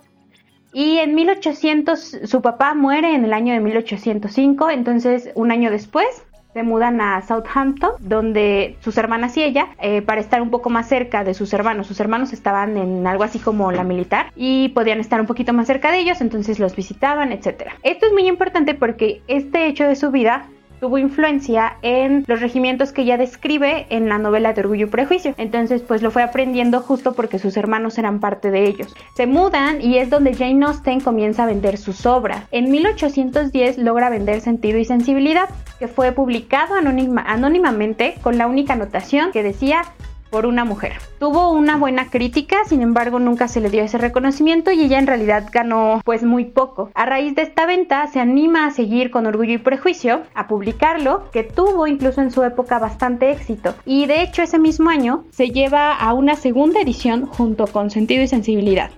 Y 0.74 1.00
en 1.00 1.15
1800 1.15 2.20
su 2.24 2.41
papá 2.41 2.74
muere 2.74 3.13
en 3.13 3.25
el 3.25 3.34
año 3.34 3.53
de 3.53 3.60
1805, 3.60 4.70
entonces 4.70 5.29
un 5.36 5.51
año 5.51 5.70
después 5.70 6.25
se 6.53 6.63
mudan 6.63 7.00
a 7.00 7.22
Southampton, 7.22 7.91
donde 8.00 8.77
sus 8.81 8.98
hermanas 8.98 9.36
y 9.38 9.43
ella, 9.43 9.70
eh, 9.81 10.01
para 10.01 10.20
estar 10.20 10.41
un 10.41 10.50
poco 10.50 10.70
más 10.70 10.88
cerca 10.88 11.24
de 11.24 11.34
sus 11.34 11.53
hermanos, 11.53 11.88
sus 11.88 12.00
hermanos 12.00 12.34
estaban 12.34 12.77
en 12.77 13.08
algo 13.08 13.24
así 13.24 13.39
como 13.39 13.72
la 13.72 13.84
militar 13.84 14.31
y 14.36 14.70
podían 14.70 15.00
estar 15.00 15.22
un 15.22 15.27
poquito 15.27 15.53
más 15.53 15.67
cerca 15.67 15.91
de 15.91 16.00
ellos, 16.00 16.22
entonces 16.22 16.60
los 16.60 16.75
visitaban, 16.75 17.31
etc. 17.31 17.72
Esto 17.84 18.05
es 18.05 18.13
muy 18.13 18.27
importante 18.27 18.74
porque 18.74 19.22
este 19.27 19.67
hecho 19.67 19.86
de 19.86 19.96
su 19.96 20.12
vida 20.12 20.50
tuvo 20.81 20.97
influencia 20.97 21.77
en 21.83 22.25
los 22.27 22.41
regimientos 22.41 22.91
que 22.91 23.03
ella 23.03 23.15
describe 23.15 23.85
en 23.89 24.09
la 24.09 24.17
novela 24.17 24.51
de 24.51 24.61
Orgullo 24.61 24.88
y 24.88 24.89
Prejuicio. 24.89 25.35
Entonces, 25.38 25.83
pues 25.83 26.01
lo 26.01 26.09
fue 26.09 26.23
aprendiendo 26.23 26.81
justo 26.81 27.13
porque 27.13 27.38
sus 27.38 27.55
hermanos 27.55 28.00
eran 28.00 28.19
parte 28.19 28.50
de 28.50 28.65
ellos. 28.65 28.95
Se 29.15 29.27
mudan 29.27 29.79
y 29.79 30.00
es 30.00 30.09
donde 30.09 30.33
Jane 30.33 30.65
Austen 30.65 31.00
comienza 31.00 31.43
a 31.43 31.45
vender 31.45 31.77
sus 31.77 32.07
obras. 32.07 32.45
En 32.51 32.71
1810 32.71 33.77
logra 33.77 34.09
vender 34.09 34.41
Sentido 34.41 34.79
y 34.79 34.85
Sensibilidad, 34.85 35.50
que 35.77 35.88
fue 35.88 36.11
publicado 36.13 36.73
anónimamente 36.75 38.15
con 38.23 38.39
la 38.39 38.47
única 38.47 38.73
anotación 38.73 39.31
que 39.31 39.43
decía 39.43 39.83
por 40.31 40.45
una 40.47 40.65
mujer. 40.65 40.93
Tuvo 41.19 41.51
una 41.51 41.77
buena 41.77 42.09
crítica, 42.09 42.57
sin 42.65 42.81
embargo 42.81 43.19
nunca 43.19 43.47
se 43.47 43.61
le 43.61 43.69
dio 43.69 43.83
ese 43.83 44.00
reconocimiento 44.00 44.71
y 44.71 44.81
ella 44.81 44.97
en 44.97 45.05
realidad 45.05 45.47
ganó 45.51 46.01
pues 46.03 46.23
muy 46.23 46.45
poco. 46.45 46.89
A 46.95 47.05
raíz 47.05 47.35
de 47.35 47.43
esta 47.43 47.65
venta 47.65 48.07
se 48.07 48.19
anima 48.19 48.65
a 48.65 48.71
seguir 48.71 49.11
con 49.11 49.27
Orgullo 49.27 49.53
y 49.53 49.57
Prejuicio, 49.59 50.21
a 50.33 50.47
publicarlo, 50.47 51.29
que 51.31 51.43
tuvo 51.43 51.85
incluso 51.85 52.21
en 52.21 52.31
su 52.31 52.43
época 52.43 52.79
bastante 52.79 53.31
éxito. 53.31 53.75
Y 53.85 54.05
de 54.05 54.23
hecho 54.23 54.41
ese 54.41 54.57
mismo 54.57 54.89
año 54.89 55.25
se 55.31 55.50
lleva 55.50 55.93
a 55.93 56.13
una 56.13 56.35
segunda 56.35 56.81
edición 56.81 57.25
junto 57.25 57.67
con 57.67 57.91
Sentido 57.91 58.23
y 58.23 58.27
Sensibilidad. 58.27 58.89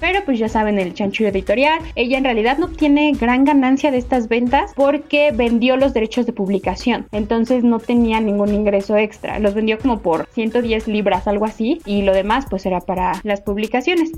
Pero 0.00 0.24
pues 0.24 0.38
ya 0.38 0.48
saben 0.48 0.78
el 0.78 0.94
chanchullo 0.94 1.30
editorial. 1.30 1.78
Ella 1.94 2.18
en 2.18 2.24
realidad 2.24 2.58
no 2.58 2.66
obtiene 2.66 3.12
gran 3.12 3.44
ganancia 3.44 3.90
de 3.90 3.98
estas 3.98 4.28
ventas 4.28 4.72
porque 4.74 5.32
vendió 5.32 5.76
los 5.76 5.94
derechos 5.94 6.26
de 6.26 6.32
publicación. 6.32 7.06
Entonces 7.12 7.64
no 7.64 7.78
tenía 7.78 8.20
ningún 8.20 8.54
ingreso 8.54 8.96
extra. 8.96 9.38
Los 9.38 9.54
vendió 9.54 9.78
como 9.78 10.00
por 10.00 10.28
110 10.32 10.88
libras, 10.88 11.26
algo 11.26 11.44
así. 11.44 11.80
Y 11.84 12.02
lo 12.02 12.12
demás 12.12 12.46
pues 12.48 12.66
era 12.66 12.80
para 12.80 13.20
las 13.24 13.40
publicaciones. 13.40 14.12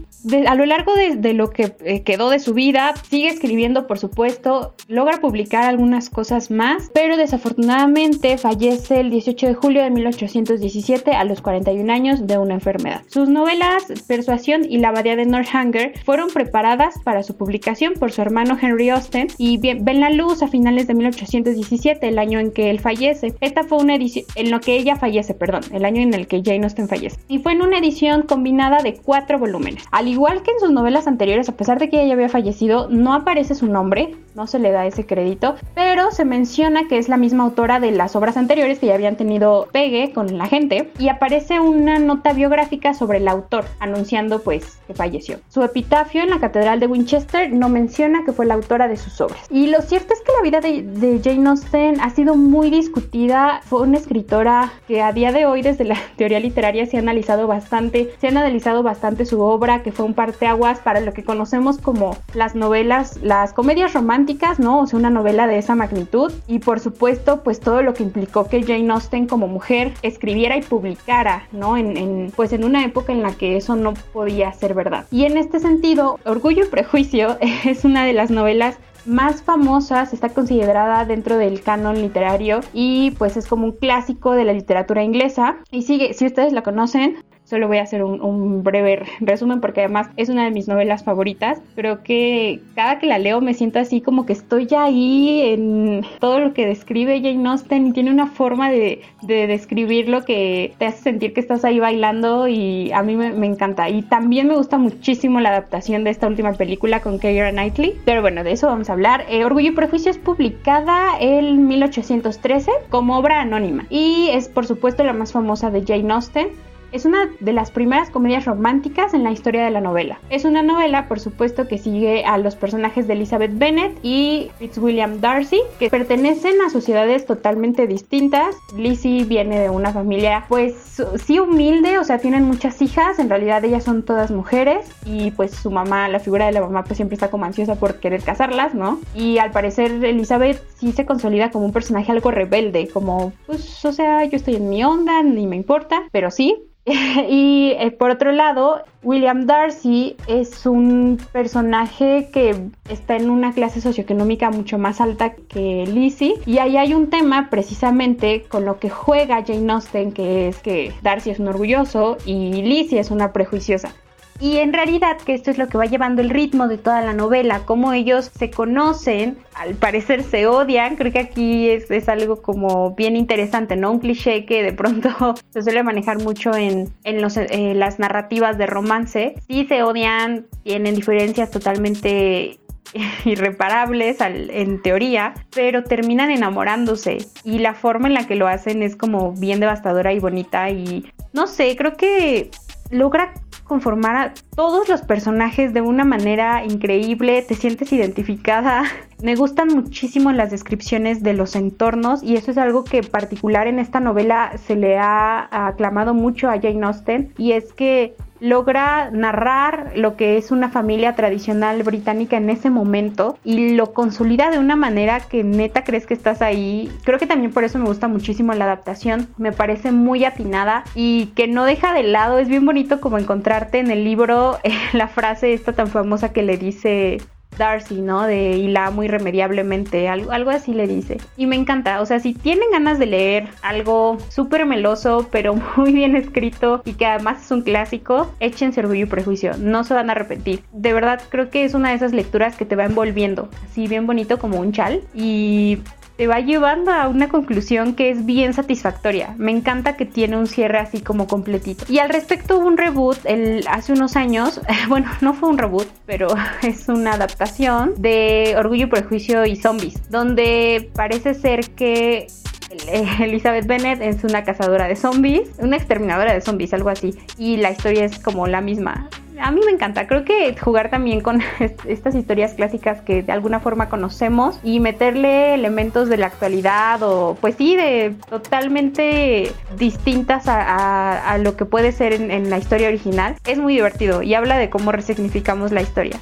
a 0.47 0.55
lo 0.55 0.67
largo 0.67 0.95
de, 0.95 1.33
lo 1.33 1.51
que 1.51 1.73
eh, 1.85 2.03
quedó 2.03 2.31
de 2.31 2.39
su 2.39 2.55
vida, 2.55 2.95
sigue 3.09 3.29
escribiendo 3.29 3.87
por 3.87 3.99
supuesto. 3.99 4.75
Logra 4.89 5.21
publicar 5.21 5.65
algunas 5.65 6.11
cosas 6.11 6.51
más. 6.51 6.91
Pero 6.93 7.17
desafortunadamente 7.17 8.39
fallece 8.39 9.01
el 9.01 9.11
18 9.11 9.47
de 9.47 9.55
julio 9.55 9.83
de 9.83 9.91
1817 9.91 11.13
a 11.13 11.25
los 11.25 11.41
41 11.41 11.93
años 11.93 12.27
de 12.27 12.39
una 12.39 12.55
enfermedad. 12.55 13.03
Sus 13.07 13.29
novelas 13.29 13.85
Persuasión 14.07 14.65
y 14.69 14.79
La 14.79 14.89
Abadía 14.89 15.17
de 15.17 15.27
Northanger 15.27 15.70
fueron 16.05 16.29
preparadas 16.29 16.95
para 17.05 17.23
su 17.23 17.37
publicación 17.37 17.95
por 17.95 18.13
su 18.13 18.23
hermano 18.23 18.57
Henry 18.61 18.91
Austen 18.91 19.29
y 19.39 19.59
ven 19.59 20.01
la 20.01 20.11
luz 20.11 20.43
a 20.43 20.49
finales 20.49 20.87
de 20.87 20.95
1817, 20.95 22.09
el 22.09 22.19
año 22.19 22.39
en 22.39 22.51
que 22.53 22.71
él 22.71 22.81
fallece. 22.81 23.35
Esta 23.41 23.63
fue 23.63 23.79
una 23.79 23.95
edición, 23.95 24.25
en 24.37 24.51
lo 24.51 24.61
que 24.61 24.77
ella 24.77 24.97
fallece, 24.97 25.35
perdón, 25.35 25.63
el 25.73 25.85
año 25.85 26.03
en 26.03 26.15
el 26.15 26.27
que 26.27 26.43
Jane 26.45 26.65
Austen 26.65 26.89
fallece. 26.89 27.19
Y 27.29 27.39
fue 27.39 27.53
en 27.53 27.63
una 27.63 27.79
edición 27.79 28.23
combinada 28.23 28.83
de 28.83 28.95
cuatro 28.95 29.39
volúmenes. 29.39 29.85
Al 29.91 30.09
igual 30.09 30.43
que 30.43 30.51
en 30.51 30.61
sus 30.61 30.71
novelas 30.71 31.07
anteriores, 31.07 31.49
a 31.49 31.57
pesar 31.57 31.79
de 31.79 31.89
que 31.89 32.03
ella 32.03 32.15
había 32.15 32.29
fallecido, 32.29 32.89
no 32.89 33.15
aparece 33.15 33.55
su 33.55 33.67
nombre, 33.67 34.15
no 34.35 34.47
se 34.47 34.59
le 34.59 34.71
da 34.71 34.87
ese 34.87 35.07
crédito, 35.07 35.57
pero 35.75 36.11
se 36.11 36.25
menciona 36.25 36.89
que 36.89 36.99
es 36.99 37.09
la 37.09 37.17
misma 37.17 37.45
autora 37.45 37.81
de 37.81 37.91
las 37.91 38.17
obras 38.17 38.37
anteriores 38.37 38.79
que 38.79 38.87
ya 38.87 38.95
habían 38.95 39.17
tenido 39.17 39.69
pegue 39.73 40.13
con 40.13 40.39
la 40.39 40.47
gente 40.47 40.91
y 40.99 41.09
aparece 41.09 41.61
una 41.61 41.99
nota 41.99 42.33
biográfica 42.33 42.95
sobre 42.95 43.19
el 43.19 43.29
autor 43.29 43.65
anunciando 43.79 44.43
pues 44.43 44.79
que 44.87 44.95
falleció. 44.95 45.39
Su 45.49 45.63
epitafio 45.63 46.23
en 46.23 46.31
la 46.31 46.41
Catedral 46.41 46.81
de 46.81 46.87
Winchester 46.87 47.53
no 47.53 47.69
menciona 47.69 48.25
que 48.25 48.33
fue 48.33 48.47
la 48.47 48.55
autora 48.55 48.89
de 48.89 48.97
sus 48.97 49.21
obras. 49.21 49.47
Y 49.51 49.69
lo 49.69 49.81
cierto 49.83 50.15
es 50.15 50.21
que 50.21 50.33
la 50.33 50.43
vida 50.43 50.61
de, 50.61 51.21
Jane 51.23 51.49
Austen 51.49 52.01
ha 52.01 52.11
sido 52.11 52.37
muy 52.37 52.71
discutida. 52.71 53.61
Fue 53.65 53.83
una 53.83 53.99
escritora 53.99 54.73
que 54.87 55.03
a 55.03 55.13
día 55.13 55.33
de 55.33 55.47
hoy 55.47 55.63
desde 55.63 55.85
la 55.85 55.97
teoría 56.17 56.41
literaria 56.41 56.87
se 56.87 56.97
ha 56.97 57.01
analizado 57.01 57.47
bastante, 57.47 58.13
se 58.21 58.29
han 58.29 58.37
analizado 58.37 58.83
bastante 58.83 59.27
su 59.27 59.41
obra, 59.41 59.83
que 59.83 59.93
fue 59.93 60.05
un 60.05 60.15
parteaguas 60.15 60.79
para 60.81 61.01
lo 61.01 61.13
que 61.13 61.25
conocemos 61.25 61.79
como 61.79 62.17
las 62.35 62.55
novelas, 62.55 63.19
las 63.23 63.53
comedias 63.53 63.93
románticas, 63.93 64.20
¿no? 64.59 64.81
O 64.81 64.87
sea, 64.87 64.99
una 64.99 65.11
novela 65.11 65.47
de 65.47 65.59
esa 65.59 65.75
magnitud. 65.75 66.33
Y 66.47 66.59
por 66.59 66.81
supuesto, 66.81 67.43
pues 67.43 67.61
todo 67.61 67.83
lo 67.83 67.95
que 67.95 68.03
implicó 68.03 68.49
que 68.49 68.63
Jane 68.63 68.93
Austen 68.93 69.27
como 69.27 69.49
mujer 69.49 69.93
escribiera 70.03 70.57
y 70.57 70.63
publicara, 70.63 71.49
¿no? 71.53 71.77
En, 71.77 72.33
pues 72.35 72.53
en 72.53 72.65
una 72.65 72.85
época 72.85 73.13
en 73.13 73.23
la 73.23 73.33
que 73.33 73.57
eso 73.57 73.77
no 73.77 73.95
podía 74.13 74.53
ser 74.53 74.75
verdad. 74.75 75.07
Y 75.11 75.25
en 75.25 75.37
este 75.37 75.61
sentido, 75.61 76.19
Orgullo 76.25 76.65
y 76.65 76.69
Prejuicio 76.69 77.39
es 77.65 77.85
una 77.85 78.05
de 78.05 78.13
las 78.13 78.31
novelas 78.31 78.79
más 79.07 79.43
famosas, 79.43 80.13
está 80.13 80.29
considerada 80.29 81.07
dentro 81.07 81.39
del 81.39 81.63
canon 81.63 82.03
literario 82.03 82.61
y 82.75 83.13
pues 83.13 83.39
es 83.39 83.47
como 83.47 83.65
un 83.65 83.73
clásico 83.73 84.33
de 84.33 84.45
la 84.45 84.53
literatura 84.53 85.03
inglesa. 85.03 85.57
Y 85.71 85.83
sigue, 85.83 86.13
si 86.13 86.27
ustedes 86.27 86.53
la 86.53 86.63
conocen, 86.63 87.17
Solo 87.51 87.67
voy 87.67 87.79
a 87.79 87.83
hacer 87.83 88.05
un, 88.05 88.63
breve 88.63 89.03
resumen 89.19 89.61
porque 89.61 89.81
además 89.81 90.09
es 90.17 90.29
una 90.29 90.45
de 90.45 90.53
mis 90.53 90.69
novelas 90.69 91.03
favoritas. 91.03 91.61
Creo 91.75 92.05
que 92.05 92.61
cada 92.77 93.01
que 93.01 93.09
la 93.09 93.19
leo 93.19 93.41
me 93.41 93.55
siento 93.55 93.81
así 93.81 94.01
como 94.01 94.25
que 94.25 94.33
estoy 94.35 94.69
ahí 94.79 95.41
en 95.43 96.03
todo 96.21 96.39
lo 96.39 96.55
que 96.55 96.65
describe 96.65 97.21
Jane 97.21 97.49
Austen 97.49 97.89
y 97.89 97.93
tiene 97.93 98.13
una 98.13 98.29
forma 98.29 98.71
de, 98.71 99.03
describirlo 99.23 100.25
que 100.25 100.75
te 100.79 100.87
hace 100.87 101.03
sentir 101.03 101.33
que 101.33 101.41
estás 101.41 101.65
ahí 101.65 101.81
bailando 101.81 102.47
y 102.47 102.93
a 102.93 103.03
mí 103.03 103.17
me, 103.17 103.47
encanta. 103.47 103.89
Y 103.89 104.03
también 104.03 104.47
me 104.47 104.55
gusta 104.55 104.79
muchísimo 104.79 105.41
la 105.41 105.49
adaptación 105.49 106.05
de 106.05 106.11
esta 106.11 106.29
última 106.29 106.53
película 106.53 107.01
con 107.01 107.19
Keira 107.19 107.51
Knightley. 107.51 107.97
Pero 108.05 108.23
bueno, 108.23 108.45
de 108.45 108.53
eso 108.53 108.69
vamos 108.69 108.91
a 108.91 108.93
hablar. 108.93 109.25
Eh, 109.29 109.45
Orgullo 109.45 109.71
y 109.71 109.75
Prejuicio 109.75 110.13
es 110.13 110.19
publicada 110.19 111.19
en 111.19 111.67
1813 111.67 112.71
como 112.91 113.19
obra 113.19 113.41
anónima 113.41 113.87
y 113.91 114.29
es 114.31 114.49
por 114.49 114.67
supuesto 114.67 115.03
la 115.03 115.15
más 115.15 115.33
famosa 115.33 115.73
de 115.73 115.83
Jane 115.85 116.13
Austen. 116.13 116.70
Es 116.93 117.05
una 117.05 117.31
de 117.39 117.53
las 117.53 117.71
primeras 117.71 118.11
comedias 118.11 118.45
románticas 118.45 119.15
en 119.15 119.23
la 119.23 119.31
historia 119.31 119.65
de 119.65 119.71
la 119.71 119.81
novela. 119.81 120.19
Es 120.29 120.45
una 120.45 120.63
novela, 120.63 121.07
por 121.09 121.21
supuesto, 121.21 121.69
que 121.69 121.79
sigue 121.79 122.25
a 122.25 122.37
los 122.39 122.57
personajes 122.57 123.07
de 123.07 123.15
Elizabeth 123.15 123.53
Bennet 123.55 123.99
y 124.03 124.51
Fitzwilliam 124.59 125.21
Darcy, 125.21 125.61
que 125.79 125.89
pertenecen 125.89 126.61
a 126.61 126.71
sociedades 126.71 127.27
totalmente 127.27 127.87
distintas. 127.87 128.57
Lizzie 128.77 129.25
viene 129.25 129.61
de 129.61 129.71
una 129.71 129.93
familia, 129.93 130.45
pues 130.49 131.01
sí 131.25 131.39
humilde, 131.39 131.99
o 131.99 132.05
sea, 132.05 132.19
tienen 132.19 132.45
muchas 132.45 132.83
hijas, 132.83 133.19
en 133.19 133.29
realidad 133.29 133.65
ellas 133.65 133.85
son 133.85 134.03
todas 134.03 134.31
mujeres 134.31 134.91
y 135.05 135.31
pues 135.33 135.53
su 135.53 135.71
mamá, 135.71 136.09
la 136.09 136.19
figura 136.19 136.47
de 136.47 136.53
la 136.53 136.61
mamá, 136.61 136.85
pues 136.85 136.97
siempre 136.97 137.15
está 137.15 137.31
como 137.31 137.45
ansiosa 137.45 137.77
por 137.77 138.01
querer 138.01 138.23
casarlas, 138.23 138.75
¿no? 138.75 138.99
Y 139.15 139.39
al 139.39 139.51
parecer 139.51 140.05
Elizabeth 140.05 140.61
sí 140.77 140.93
se 140.93 141.07
consolida 141.07 141.51
como 141.51 141.67
un 141.67 141.73
personaje 141.73 142.11
algo 142.11 142.31
rebelde, 142.31 142.89
como, 142.89 143.33
pues, 143.47 143.85
o 143.85 143.93
sea, 143.93 144.25
yo 144.25 144.37
estoy 144.37 144.57
en 144.57 144.69
mi 144.69 144.83
onda, 144.85 145.23
ni 145.23 145.47
me 145.47 145.57
importa, 145.57 146.03
pero 146.13 146.31
sí, 146.31 146.67
y 147.29 147.73
eh, 147.79 147.91
por 147.91 148.11
otro 148.11 148.33
lado, 148.33 148.83
William 149.03 149.47
Darcy 149.47 150.17
es 150.27 150.67
un 150.67 151.19
personaje 151.33 152.29
que 152.33 152.57
está 152.89 153.17
en 153.17 153.31
una 153.31 153.53
clase 153.53 153.81
socioeconómica 153.81 154.51
mucho 154.51 154.79
más 154.79 155.01
alta 155.01 155.35
que 155.35 155.87
Lizzie. 155.87 156.35
Y 156.47 156.59
ahí 156.59 156.77
hay 156.77 156.95
un 156.95 157.09
tema 157.11 157.49
precisamente 157.51 158.43
con 158.49 158.65
lo 158.65 158.79
que 158.79 158.91
juega 158.91 159.45
Jane 159.45 159.73
Austen, 159.73 160.13
que 160.13 160.49
es 160.49 160.59
que 160.59 160.93
Darcy 161.03 161.31
es 161.31 161.39
un 161.39 161.49
orgulloso 161.49 162.17
y 162.25 162.63
Lizzie 162.63 163.01
es 163.01 163.11
una 163.11 163.33
prejuiciosa. 163.33 163.93
Y 164.41 164.57
en 164.57 164.73
realidad 164.73 165.19
que 165.19 165.35
esto 165.35 165.51
es 165.51 165.59
lo 165.59 165.69
que 165.69 165.77
va 165.77 165.85
llevando 165.85 166.23
el 166.23 166.31
ritmo 166.31 166.67
de 166.67 166.79
toda 166.79 167.03
la 167.03 167.13
novela, 167.13 167.67
cómo 167.67 167.93
ellos 167.93 168.31
se 168.35 168.51
conocen, 168.51 169.37
al 169.55 169.75
parecer 169.75 170.23
se 170.23 170.47
odian, 170.47 170.97
creo 170.97 171.13
que 171.13 171.19
aquí 171.19 171.69
es, 171.69 172.09
algo 172.09 172.41
como 172.41 172.95
bien 172.95 173.17
interesante, 173.17 173.77
¿no? 173.77 173.93
Un 173.93 173.99
cliché 173.99 174.47
que 174.47 174.63
de 174.63 174.73
pronto 174.73 175.11
se 175.51 175.63
suele 175.63 175.83
manejar 175.83 176.19
mucho 176.19 176.55
en, 176.55 176.91
en 177.05 177.21
los, 177.21 177.37
eh, 177.37 177.75
las 177.75 177.99
narrativas 177.99 178.57
de 178.57 178.67
romance. 178.67 179.35
Sí 179.47 179.67
se 179.67 179.83
odian, 179.83 180.47
tienen 180.65 180.95
diferencias 180.95 181.51
totalmente 181.51 182.59
irreparables 183.27 184.19
en 184.21 184.81
teoría, 184.81 185.35
pero 185.55 185.85
terminan 185.85 186.31
enamorándose 186.31 187.19
y 187.45 187.59
la 187.59 187.75
forma 187.75 188.09
en 188.09 188.15
la 188.15 188.27
que 188.27 188.37
lo 188.37 188.49
hacen 188.49 188.83
es 188.83 188.97
como 188.97 189.33
bien 189.33 189.61
devastadora 189.61 190.15
y 190.15 190.19
bonita 190.19 190.71
y 190.71 191.13
no 191.33 191.47
sé, 191.47 191.77
creo 191.77 191.97
que 191.97 192.51
logra 192.91 193.35
conformar 193.71 194.17
a 194.17 194.35
todos 194.57 194.89
los 194.89 195.01
personajes 195.03 195.73
de 195.73 195.81
una 195.81 196.05
manera 196.05 196.65
increíble, 196.65 197.41
te 197.43 197.55
sientes 197.55 197.93
identificada. 197.93 198.83
Me 199.23 199.37
gustan 199.37 199.69
muchísimo 199.69 200.33
las 200.33 200.51
descripciones 200.51 201.23
de 201.23 201.35
los 201.35 201.55
entornos 201.55 202.21
y 202.25 202.35
eso 202.35 202.51
es 202.51 202.59
algo 202.59 202.83
que 202.83 203.05
particular 203.05 203.69
en 203.69 203.79
esta 203.79 204.01
novela 204.01 204.59
se 204.67 204.75
le 204.75 204.99
ha 204.99 205.69
aclamado 205.69 206.15
mucho 206.15 206.51
a 206.51 206.61
Jane 206.61 206.85
Austen 206.85 207.33
y 207.39 207.53
es 207.53 207.73
que 207.73 208.17
logra 208.41 209.11
narrar 209.11 209.93
lo 209.97 210.17
que 210.17 210.37
es 210.37 210.51
una 210.51 210.71
familia 210.71 211.15
tradicional 211.15 211.83
británica 211.83 212.37
en 212.37 212.51
ese 212.51 212.71
momento 212.71 213.39
y 213.45 213.75
lo 213.75 213.93
consolida 213.93 214.51
de 214.51 214.59
una 214.59 214.77
manera 214.77 215.21
que 215.21 215.45
neta 215.45 215.85
crees 215.85 216.07
que 216.07 216.15
estás 216.15 216.43
ahí. 216.43 216.91
Creo 217.05 217.19
que 217.19 217.27
también 217.27 217.53
por 217.53 217.65
eso 217.65 217.79
me 217.79 217.87
gusta 217.87 218.09
muchísimo 218.09 218.53
la 218.55 218.65
adaptación, 218.65 219.29
me 219.37 219.53
parece 219.53 219.93
muy 219.93 220.25
atinada 220.25 220.85
y 220.95 221.27
que 221.37 221.47
no 221.47 221.65
deja 221.65 221.93
de 221.93 222.03
lado, 222.03 222.39
es 222.39 222.49
bien 222.49 222.67
bonito 222.67 223.01
como 223.01 223.19
encontrarte 223.19 223.79
en 223.79 223.91
el 223.91 224.05
libro 224.05 224.59
la 224.93 225.09
frase 225.09 225.53
esta 225.53 225.73
tan 225.73 225.89
famosa 225.89 226.33
que 226.33 226.43
le 226.43 226.57
dice 226.57 227.19
Darcy, 227.59 228.01
¿no? 228.01 228.27
De 228.27 228.51
y 228.57 228.69
la 228.69 228.87
amo 228.87 229.03
irremediablemente, 229.03 230.09
algo, 230.09 230.33
algo 230.33 230.51
así 230.51 230.73
le 230.73 230.87
dice. 230.87 231.19
Y 231.37 231.47
me 231.47 231.57
encanta, 231.57 232.01
o 232.01 232.07
sea, 232.07 232.21
si 232.21 232.35
tienen 232.35 232.71
ganas 232.73 232.99
de 232.99 233.07
leer 233.07 233.49
algo 233.63 234.19
súper 234.29 234.67
meloso, 234.67 235.29
pero 235.31 235.55
muy 235.77 235.93
bien 235.93 236.17
escrito 236.17 236.83
y 236.85 236.95
que 236.95 237.07
además 237.07 237.45
es 237.45 237.51
un 237.51 237.63
clásico, 237.63 238.33
échense 238.41 238.81
Orgullo 238.81 239.05
y 239.05 239.07
Prejuicio, 239.07 239.53
no 239.59 239.85
se 239.85 239.95
van 239.95 240.09
a 240.11 240.13
arrepentir. 240.13 240.63
De 240.73 240.93
verdad, 240.93 241.21
creo 241.29 241.51
que 241.51 241.65
es 241.65 241.75
una 241.75 241.91
de 241.91 241.97
esas 241.97 242.13
lecturas 242.13 242.57
que 242.57 242.65
te 242.65 242.77
va 242.77 242.85
envolviendo, 242.85 243.49
así 243.65 243.87
bien 243.87 244.07
bonito 244.07 244.39
como 244.39 244.59
un 244.59 244.73
chal. 244.73 245.03
Y 245.15 245.79
te 246.21 246.27
va 246.27 246.39
llevando 246.41 246.93
a 246.93 247.09
una 247.09 247.31
conclusión 247.31 247.95
que 247.95 248.11
es 248.11 248.27
bien 248.27 248.53
satisfactoria. 248.53 249.35
Me 249.39 249.53
encanta 249.53 249.97
que 249.97 250.05
tiene 250.05 250.37
un 250.37 250.47
cierre 250.47 250.77
así 250.77 251.01
como 251.01 251.27
completito. 251.27 251.87
Y 251.89 251.99
al 251.99 252.11
respecto 252.11 252.59
hubo 252.59 252.67
un 252.67 252.77
reboot 252.77 253.17
el, 253.25 253.65
hace 253.67 253.95
unos 253.95 254.17
años, 254.17 254.61
bueno, 254.89 255.11
no 255.23 255.33
fue 255.33 255.49
un 255.49 255.57
reboot, 255.57 255.89
pero 256.05 256.29
es 256.63 256.89
una 256.89 257.15
adaptación 257.15 257.95
de 257.97 258.55
Orgullo, 258.59 258.91
Prejuicio 258.91 259.47
y 259.47 259.57
Zombies, 259.57 260.11
donde 260.11 260.91
parece 260.95 261.33
ser 261.33 261.71
que 261.71 262.27
Elizabeth 263.21 263.67
Bennet 263.67 264.03
es 264.03 264.23
una 264.23 264.45
cazadora 264.45 264.89
de 264.89 264.97
zombies, 264.97 265.49
una 265.57 265.79
exterminadora 265.79 266.35
de 266.35 266.43
zombies, 266.43 266.75
algo 266.75 266.91
así. 266.91 267.15
Y 267.39 267.57
la 267.57 267.71
historia 267.71 268.05
es 268.05 268.19
como 268.19 268.47
la 268.47 268.61
misma 268.61 269.09
a 269.41 269.51
mí 269.51 269.61
me 269.65 269.73
encanta. 269.73 270.07
Creo 270.07 270.25
que 270.25 270.57
jugar 270.57 270.91
también 270.91 271.21
con 271.21 271.43
estas 271.87 272.15
historias 272.15 272.55
clásicas 272.55 273.01
que 273.01 273.23
de 273.23 273.33
alguna 273.33 273.61
forma 273.61 273.89
conocemos 273.89 274.61
y 274.63 274.81
meterle 274.81 275.55
elementos 275.55 276.09
de 276.09 276.17
la 276.17 276.27
actualidad 276.27 277.03
o 277.03 277.37
pues 277.41 277.57
sí, 277.57 277.77
de 277.77 278.15
totalmente 278.29 279.53
distintas 279.79 280.45
a, 280.47 281.39
lo 281.41 281.57
que 281.57 281.65
puede 281.65 281.93
ser 281.93 282.13
en 282.13 282.51
la 282.51 282.59
historia 282.59 282.89
original, 282.89 283.37
es 283.47 283.59
muy 283.59 283.75
divertido 283.75 284.23
y 284.23 284.35
habla 284.35 284.59
de 284.59 284.69
cómo 284.69 284.93
resignificamos 284.93 285.73
la 285.73 285.81
historia. 285.81 286.19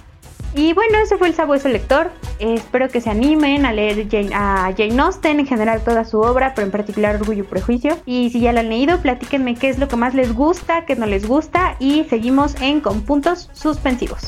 Y 0.54 0.72
bueno, 0.72 0.98
ese 0.98 1.16
fue 1.16 1.28
el 1.28 1.34
sabueso 1.34 1.68
lector. 1.68 2.10
espero 2.38 2.88
que 2.88 3.00
se 3.00 3.10
animen 3.10 3.66
a 3.66 3.72
leer 3.72 4.06
a 4.34 4.72
Jane 4.76 5.00
Austen, 5.00 5.40
en 5.40 5.46
general 5.46 5.82
toda 5.84 6.04
su 6.04 6.20
obra, 6.20 6.52
pero 6.54 6.66
en 6.66 6.72
particular 6.72 7.16
Orgullo 7.16 7.44
y 7.44 7.46
Prejuicio. 7.46 7.98
Y 8.06 8.30
si 8.30 8.40
ya 8.40 8.52
la 8.52 8.60
han 8.60 8.68
leído, 8.68 9.00
platíquenme 9.00 9.54
qué 9.54 9.68
es 9.68 9.78
lo 9.78 9.88
que 9.88 9.96
más 9.96 10.14
les 10.14 10.34
gusta, 10.34 10.84
qué 10.86 10.96
no 10.96 11.06
les 11.06 11.26
gusta. 11.26 11.76
Y 11.78 12.04
seguimos 12.04 12.60
en 12.60 12.80
con 12.80 13.02
puntos 13.02 13.50
suspensivos. 13.52 14.22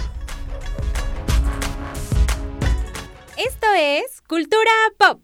Esto 3.37 3.67
es 3.77 4.21
Cultura 4.27 4.71
Pop. 4.99 5.21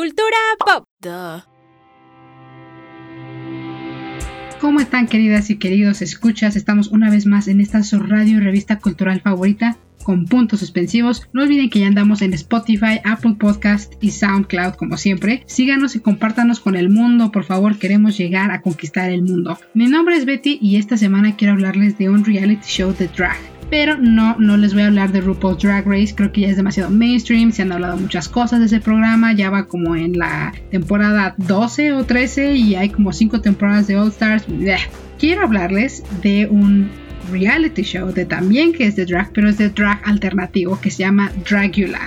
Cultura 0.00 0.38
pop. 0.58 0.84
¿Cómo 4.58 4.80
están 4.80 5.06
queridas 5.06 5.50
y 5.50 5.58
queridos 5.58 6.00
escuchas? 6.00 6.56
Estamos 6.56 6.88
una 6.88 7.10
vez 7.10 7.26
más 7.26 7.48
en 7.48 7.60
esta 7.60 7.82
su 7.82 7.98
radio 7.98 8.40
revista 8.40 8.78
cultural 8.78 9.20
favorita 9.20 9.76
con 10.02 10.24
puntos 10.24 10.60
suspensivos. 10.60 11.28
No 11.34 11.42
olviden 11.42 11.68
que 11.68 11.80
ya 11.80 11.86
andamos 11.86 12.22
en 12.22 12.32
Spotify, 12.32 13.00
Apple 13.04 13.36
Podcast 13.38 13.92
y 14.00 14.12
SoundCloud 14.12 14.76
como 14.76 14.96
siempre. 14.96 15.42
Síganos 15.44 15.94
y 15.96 16.00
compártanos 16.00 16.60
con 16.60 16.76
el 16.76 16.88
mundo, 16.88 17.30
por 17.30 17.44
favor, 17.44 17.78
queremos 17.78 18.16
llegar 18.16 18.52
a 18.52 18.62
conquistar 18.62 19.10
el 19.10 19.20
mundo. 19.20 19.58
Mi 19.74 19.86
nombre 19.86 20.16
es 20.16 20.24
Betty 20.24 20.58
y 20.62 20.76
esta 20.76 20.96
semana 20.96 21.36
quiero 21.36 21.52
hablarles 21.52 21.98
de 21.98 22.08
un 22.08 22.24
reality 22.24 22.66
show 22.66 22.94
de 22.98 23.08
drag. 23.08 23.59
Pero 23.70 23.96
no, 23.96 24.36
no 24.38 24.56
les 24.56 24.74
voy 24.74 24.82
a 24.82 24.88
hablar 24.88 25.12
de 25.12 25.20
RuPaul's 25.20 25.62
Drag 25.62 25.86
Race, 25.86 26.12
creo 26.14 26.32
que 26.32 26.42
ya 26.42 26.48
es 26.48 26.56
demasiado 26.56 26.90
mainstream, 26.90 27.52
se 27.52 27.62
han 27.62 27.70
hablado 27.70 27.96
muchas 27.96 28.28
cosas 28.28 28.58
de 28.58 28.66
ese 28.66 28.80
programa, 28.80 29.32
ya 29.32 29.48
va 29.48 29.66
como 29.66 29.94
en 29.94 30.18
la 30.18 30.52
temporada 30.70 31.34
12 31.38 31.92
o 31.92 32.04
13 32.04 32.54
y 32.56 32.74
hay 32.74 32.90
como 32.90 33.12
5 33.12 33.40
temporadas 33.40 33.86
de 33.86 33.96
All 33.96 34.08
Stars. 34.08 34.44
Quiero 35.18 35.42
hablarles 35.42 36.02
de 36.22 36.48
un 36.50 36.90
reality 37.30 37.82
show 37.82 38.12
de 38.12 38.24
también 38.24 38.72
que 38.72 38.86
es 38.86 38.96
de 38.96 39.06
drag, 39.06 39.30
pero 39.32 39.48
es 39.48 39.58
de 39.58 39.68
drag 39.70 40.00
alternativo 40.04 40.80
que 40.80 40.90
se 40.90 41.04
llama 41.04 41.30
Dragula 41.48 42.00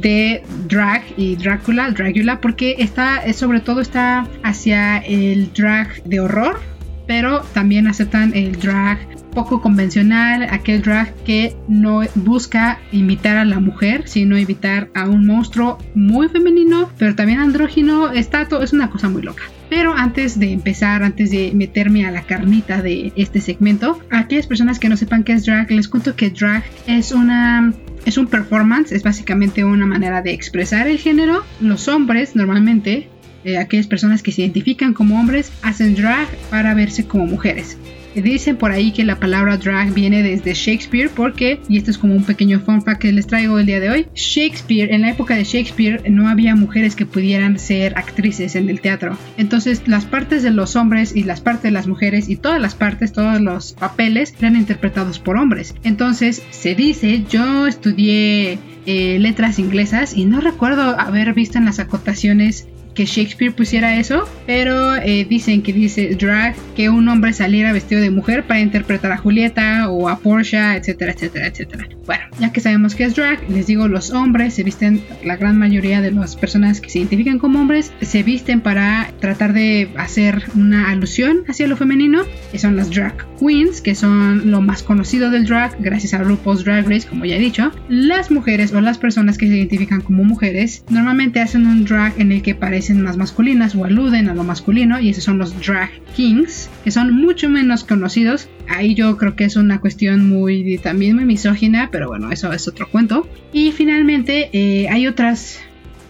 de 0.00 0.42
drag 0.66 1.02
y 1.16 1.36
Drácula, 1.36 1.90
Dragula, 1.90 2.40
porque 2.40 2.76
está, 2.78 3.32
sobre 3.32 3.60
todo 3.60 3.80
está 3.80 4.26
hacia 4.42 4.98
el 4.98 5.52
drag 5.52 6.02
de 6.04 6.20
horror, 6.20 6.60
pero 7.06 7.40
también 7.52 7.86
aceptan 7.86 8.32
el 8.34 8.58
drag 8.58 8.98
poco 9.34 9.60
convencional, 9.60 10.46
aquel 10.50 10.80
drag 10.82 11.12
que 11.24 11.56
no 11.68 12.02
busca 12.14 12.78
imitar 12.92 13.36
a 13.36 13.44
la 13.44 13.60
mujer, 13.60 14.04
sino 14.06 14.38
imitar 14.38 14.88
a 14.94 15.08
un 15.08 15.26
monstruo 15.26 15.78
muy 15.94 16.28
femenino, 16.28 16.90
pero 16.98 17.14
también 17.14 17.40
andrógino, 17.40 18.10
estato, 18.12 18.62
es 18.62 18.72
una 18.72 18.90
cosa 18.90 19.08
muy 19.08 19.22
loca. 19.22 19.42
Pero 19.68 19.94
antes 19.94 20.38
de 20.38 20.52
empezar, 20.52 21.02
antes 21.02 21.30
de 21.30 21.50
meterme 21.52 22.06
a 22.06 22.12
la 22.12 22.22
carnita 22.22 22.80
de 22.80 23.12
este 23.16 23.40
segmento, 23.40 23.98
a 24.10 24.20
aquellas 24.20 24.46
personas 24.46 24.78
que 24.78 24.88
no 24.88 24.96
sepan 24.96 25.24
qué 25.24 25.32
es 25.32 25.44
drag, 25.44 25.70
les 25.70 25.88
cuento 25.88 26.14
que 26.14 26.30
drag 26.30 26.62
es 26.86 27.10
una 27.12 27.72
es 28.04 28.18
un 28.18 28.26
performance, 28.26 28.92
es 28.92 29.02
básicamente 29.02 29.64
una 29.64 29.86
manera 29.86 30.20
de 30.20 30.32
expresar 30.32 30.86
el 30.88 30.98
género. 30.98 31.42
Los 31.60 31.88
hombres 31.88 32.36
normalmente 32.36 33.08
eh, 33.44 33.58
aquellas 33.58 33.86
personas 33.86 34.22
que 34.22 34.32
se 34.32 34.42
identifican 34.42 34.94
como 34.94 35.18
hombres 35.18 35.52
hacen 35.62 35.94
drag 35.94 36.28
para 36.50 36.74
verse 36.74 37.06
como 37.06 37.26
mujeres. 37.26 37.76
Dicen 38.14 38.56
por 38.56 38.70
ahí 38.70 38.92
que 38.92 39.04
la 39.04 39.18
palabra 39.18 39.56
drag 39.56 39.92
viene 39.92 40.22
desde 40.22 40.54
Shakespeare 40.54 41.10
porque, 41.14 41.60
y 41.68 41.78
esto 41.78 41.90
es 41.90 41.98
como 41.98 42.14
un 42.14 42.22
pequeño 42.22 42.60
fun 42.60 42.82
que 43.00 43.12
les 43.12 43.26
traigo 43.26 43.58
el 43.58 43.66
día 43.66 43.80
de 43.80 43.90
hoy, 43.90 44.06
Shakespeare, 44.14 44.92
en 44.92 45.02
la 45.02 45.10
época 45.10 45.34
de 45.34 45.42
Shakespeare 45.42 46.02
no 46.08 46.28
había 46.28 46.54
mujeres 46.54 46.94
que 46.94 47.06
pudieran 47.06 47.58
ser 47.58 47.98
actrices 47.98 48.54
en 48.54 48.68
el 48.68 48.80
teatro. 48.80 49.18
Entonces 49.36 49.82
las 49.86 50.04
partes 50.04 50.42
de 50.42 50.50
los 50.50 50.76
hombres 50.76 51.16
y 51.16 51.24
las 51.24 51.40
partes 51.40 51.64
de 51.64 51.70
las 51.72 51.88
mujeres 51.88 52.28
y 52.28 52.36
todas 52.36 52.60
las 52.60 52.74
partes, 52.74 53.12
todos 53.12 53.40
los 53.40 53.72
papeles 53.72 54.34
eran 54.38 54.56
interpretados 54.56 55.18
por 55.18 55.36
hombres. 55.36 55.74
Entonces 55.82 56.42
se 56.50 56.74
dice, 56.74 57.24
yo 57.28 57.66
estudié 57.66 58.58
eh, 58.86 59.18
letras 59.18 59.58
inglesas 59.58 60.14
y 60.14 60.24
no 60.26 60.40
recuerdo 60.40 60.82
haber 61.00 61.34
visto 61.34 61.58
en 61.58 61.64
las 61.64 61.78
acotaciones 61.80 62.68
que 62.94 63.06
Shakespeare 63.06 63.52
pusiera 63.52 63.96
eso, 63.96 64.28
pero 64.46 64.96
eh, 64.96 65.26
dicen 65.28 65.62
que 65.62 65.72
dice 65.72 66.14
drag 66.14 66.54
que 66.76 66.88
un 66.88 67.08
hombre 67.08 67.32
saliera 67.32 67.72
vestido 67.72 68.00
de 68.00 68.10
mujer 68.10 68.44
para 68.44 68.60
interpretar 68.60 69.12
a 69.12 69.16
Julieta 69.16 69.90
o 69.90 70.08
a 70.08 70.18
Portia, 70.18 70.76
etcétera, 70.76 71.12
etcétera, 71.12 71.46
etcétera. 71.48 71.88
Bueno, 72.06 72.24
ya 72.38 72.52
que 72.52 72.60
sabemos 72.60 72.94
que 72.94 73.04
es 73.04 73.14
drag, 73.14 73.38
les 73.50 73.66
digo, 73.66 73.88
los 73.88 74.10
hombres 74.10 74.54
se 74.54 74.62
visten, 74.62 75.02
la 75.24 75.36
gran 75.36 75.58
mayoría 75.58 76.00
de 76.00 76.10
las 76.10 76.36
personas 76.36 76.80
que 76.80 76.90
se 76.90 76.98
identifican 76.98 77.38
como 77.38 77.60
hombres, 77.60 77.92
se 78.00 78.22
visten 78.22 78.60
para 78.60 79.10
tratar 79.20 79.52
de 79.52 79.90
hacer 79.96 80.44
una 80.54 80.90
alusión 80.90 81.44
hacia 81.48 81.66
lo 81.66 81.76
femenino, 81.76 82.22
que 82.52 82.58
son 82.58 82.76
las 82.76 82.90
drag 82.90 83.26
queens, 83.38 83.80
que 83.80 83.94
son 83.94 84.50
lo 84.50 84.60
más 84.60 84.82
conocido 84.82 85.30
del 85.30 85.46
drag, 85.46 85.76
gracias 85.80 86.14
a 86.14 86.18
RuPaul's 86.18 86.64
Drag 86.64 86.88
Race, 86.88 87.06
como 87.08 87.24
ya 87.24 87.36
he 87.36 87.40
dicho. 87.40 87.72
Las 87.88 88.30
mujeres 88.30 88.72
o 88.72 88.80
las 88.80 88.98
personas 88.98 89.38
que 89.38 89.48
se 89.48 89.56
identifican 89.56 90.00
como 90.00 90.24
mujeres 90.24 90.84
normalmente 90.90 91.40
hacen 91.40 91.66
un 91.66 91.84
drag 91.84 92.18
en 92.18 92.32
el 92.32 92.42
que 92.42 92.54
parece 92.54 92.83
más 92.90 93.16
masculinas 93.16 93.74
o 93.74 93.84
aluden 93.84 94.28
a 94.28 94.34
lo 94.34 94.44
masculino 94.44 95.00
y 95.00 95.10
esos 95.10 95.24
son 95.24 95.38
los 95.38 95.58
drag 95.60 95.90
kings 96.14 96.68
que 96.82 96.90
son 96.90 97.14
mucho 97.14 97.48
menos 97.48 97.84
conocidos 97.84 98.48
ahí 98.68 98.94
yo 98.94 99.16
creo 99.16 99.36
que 99.36 99.44
es 99.44 99.56
una 99.56 99.80
cuestión 99.80 100.28
muy 100.28 100.78
también 100.78 101.16
muy 101.16 101.24
misógina 101.24 101.88
pero 101.90 102.08
bueno 102.08 102.30
eso 102.30 102.52
es 102.52 102.68
otro 102.68 102.88
cuento 102.88 103.28
y 103.52 103.72
finalmente 103.72 104.50
eh, 104.52 104.88
hay 104.88 105.06
otras 105.06 105.60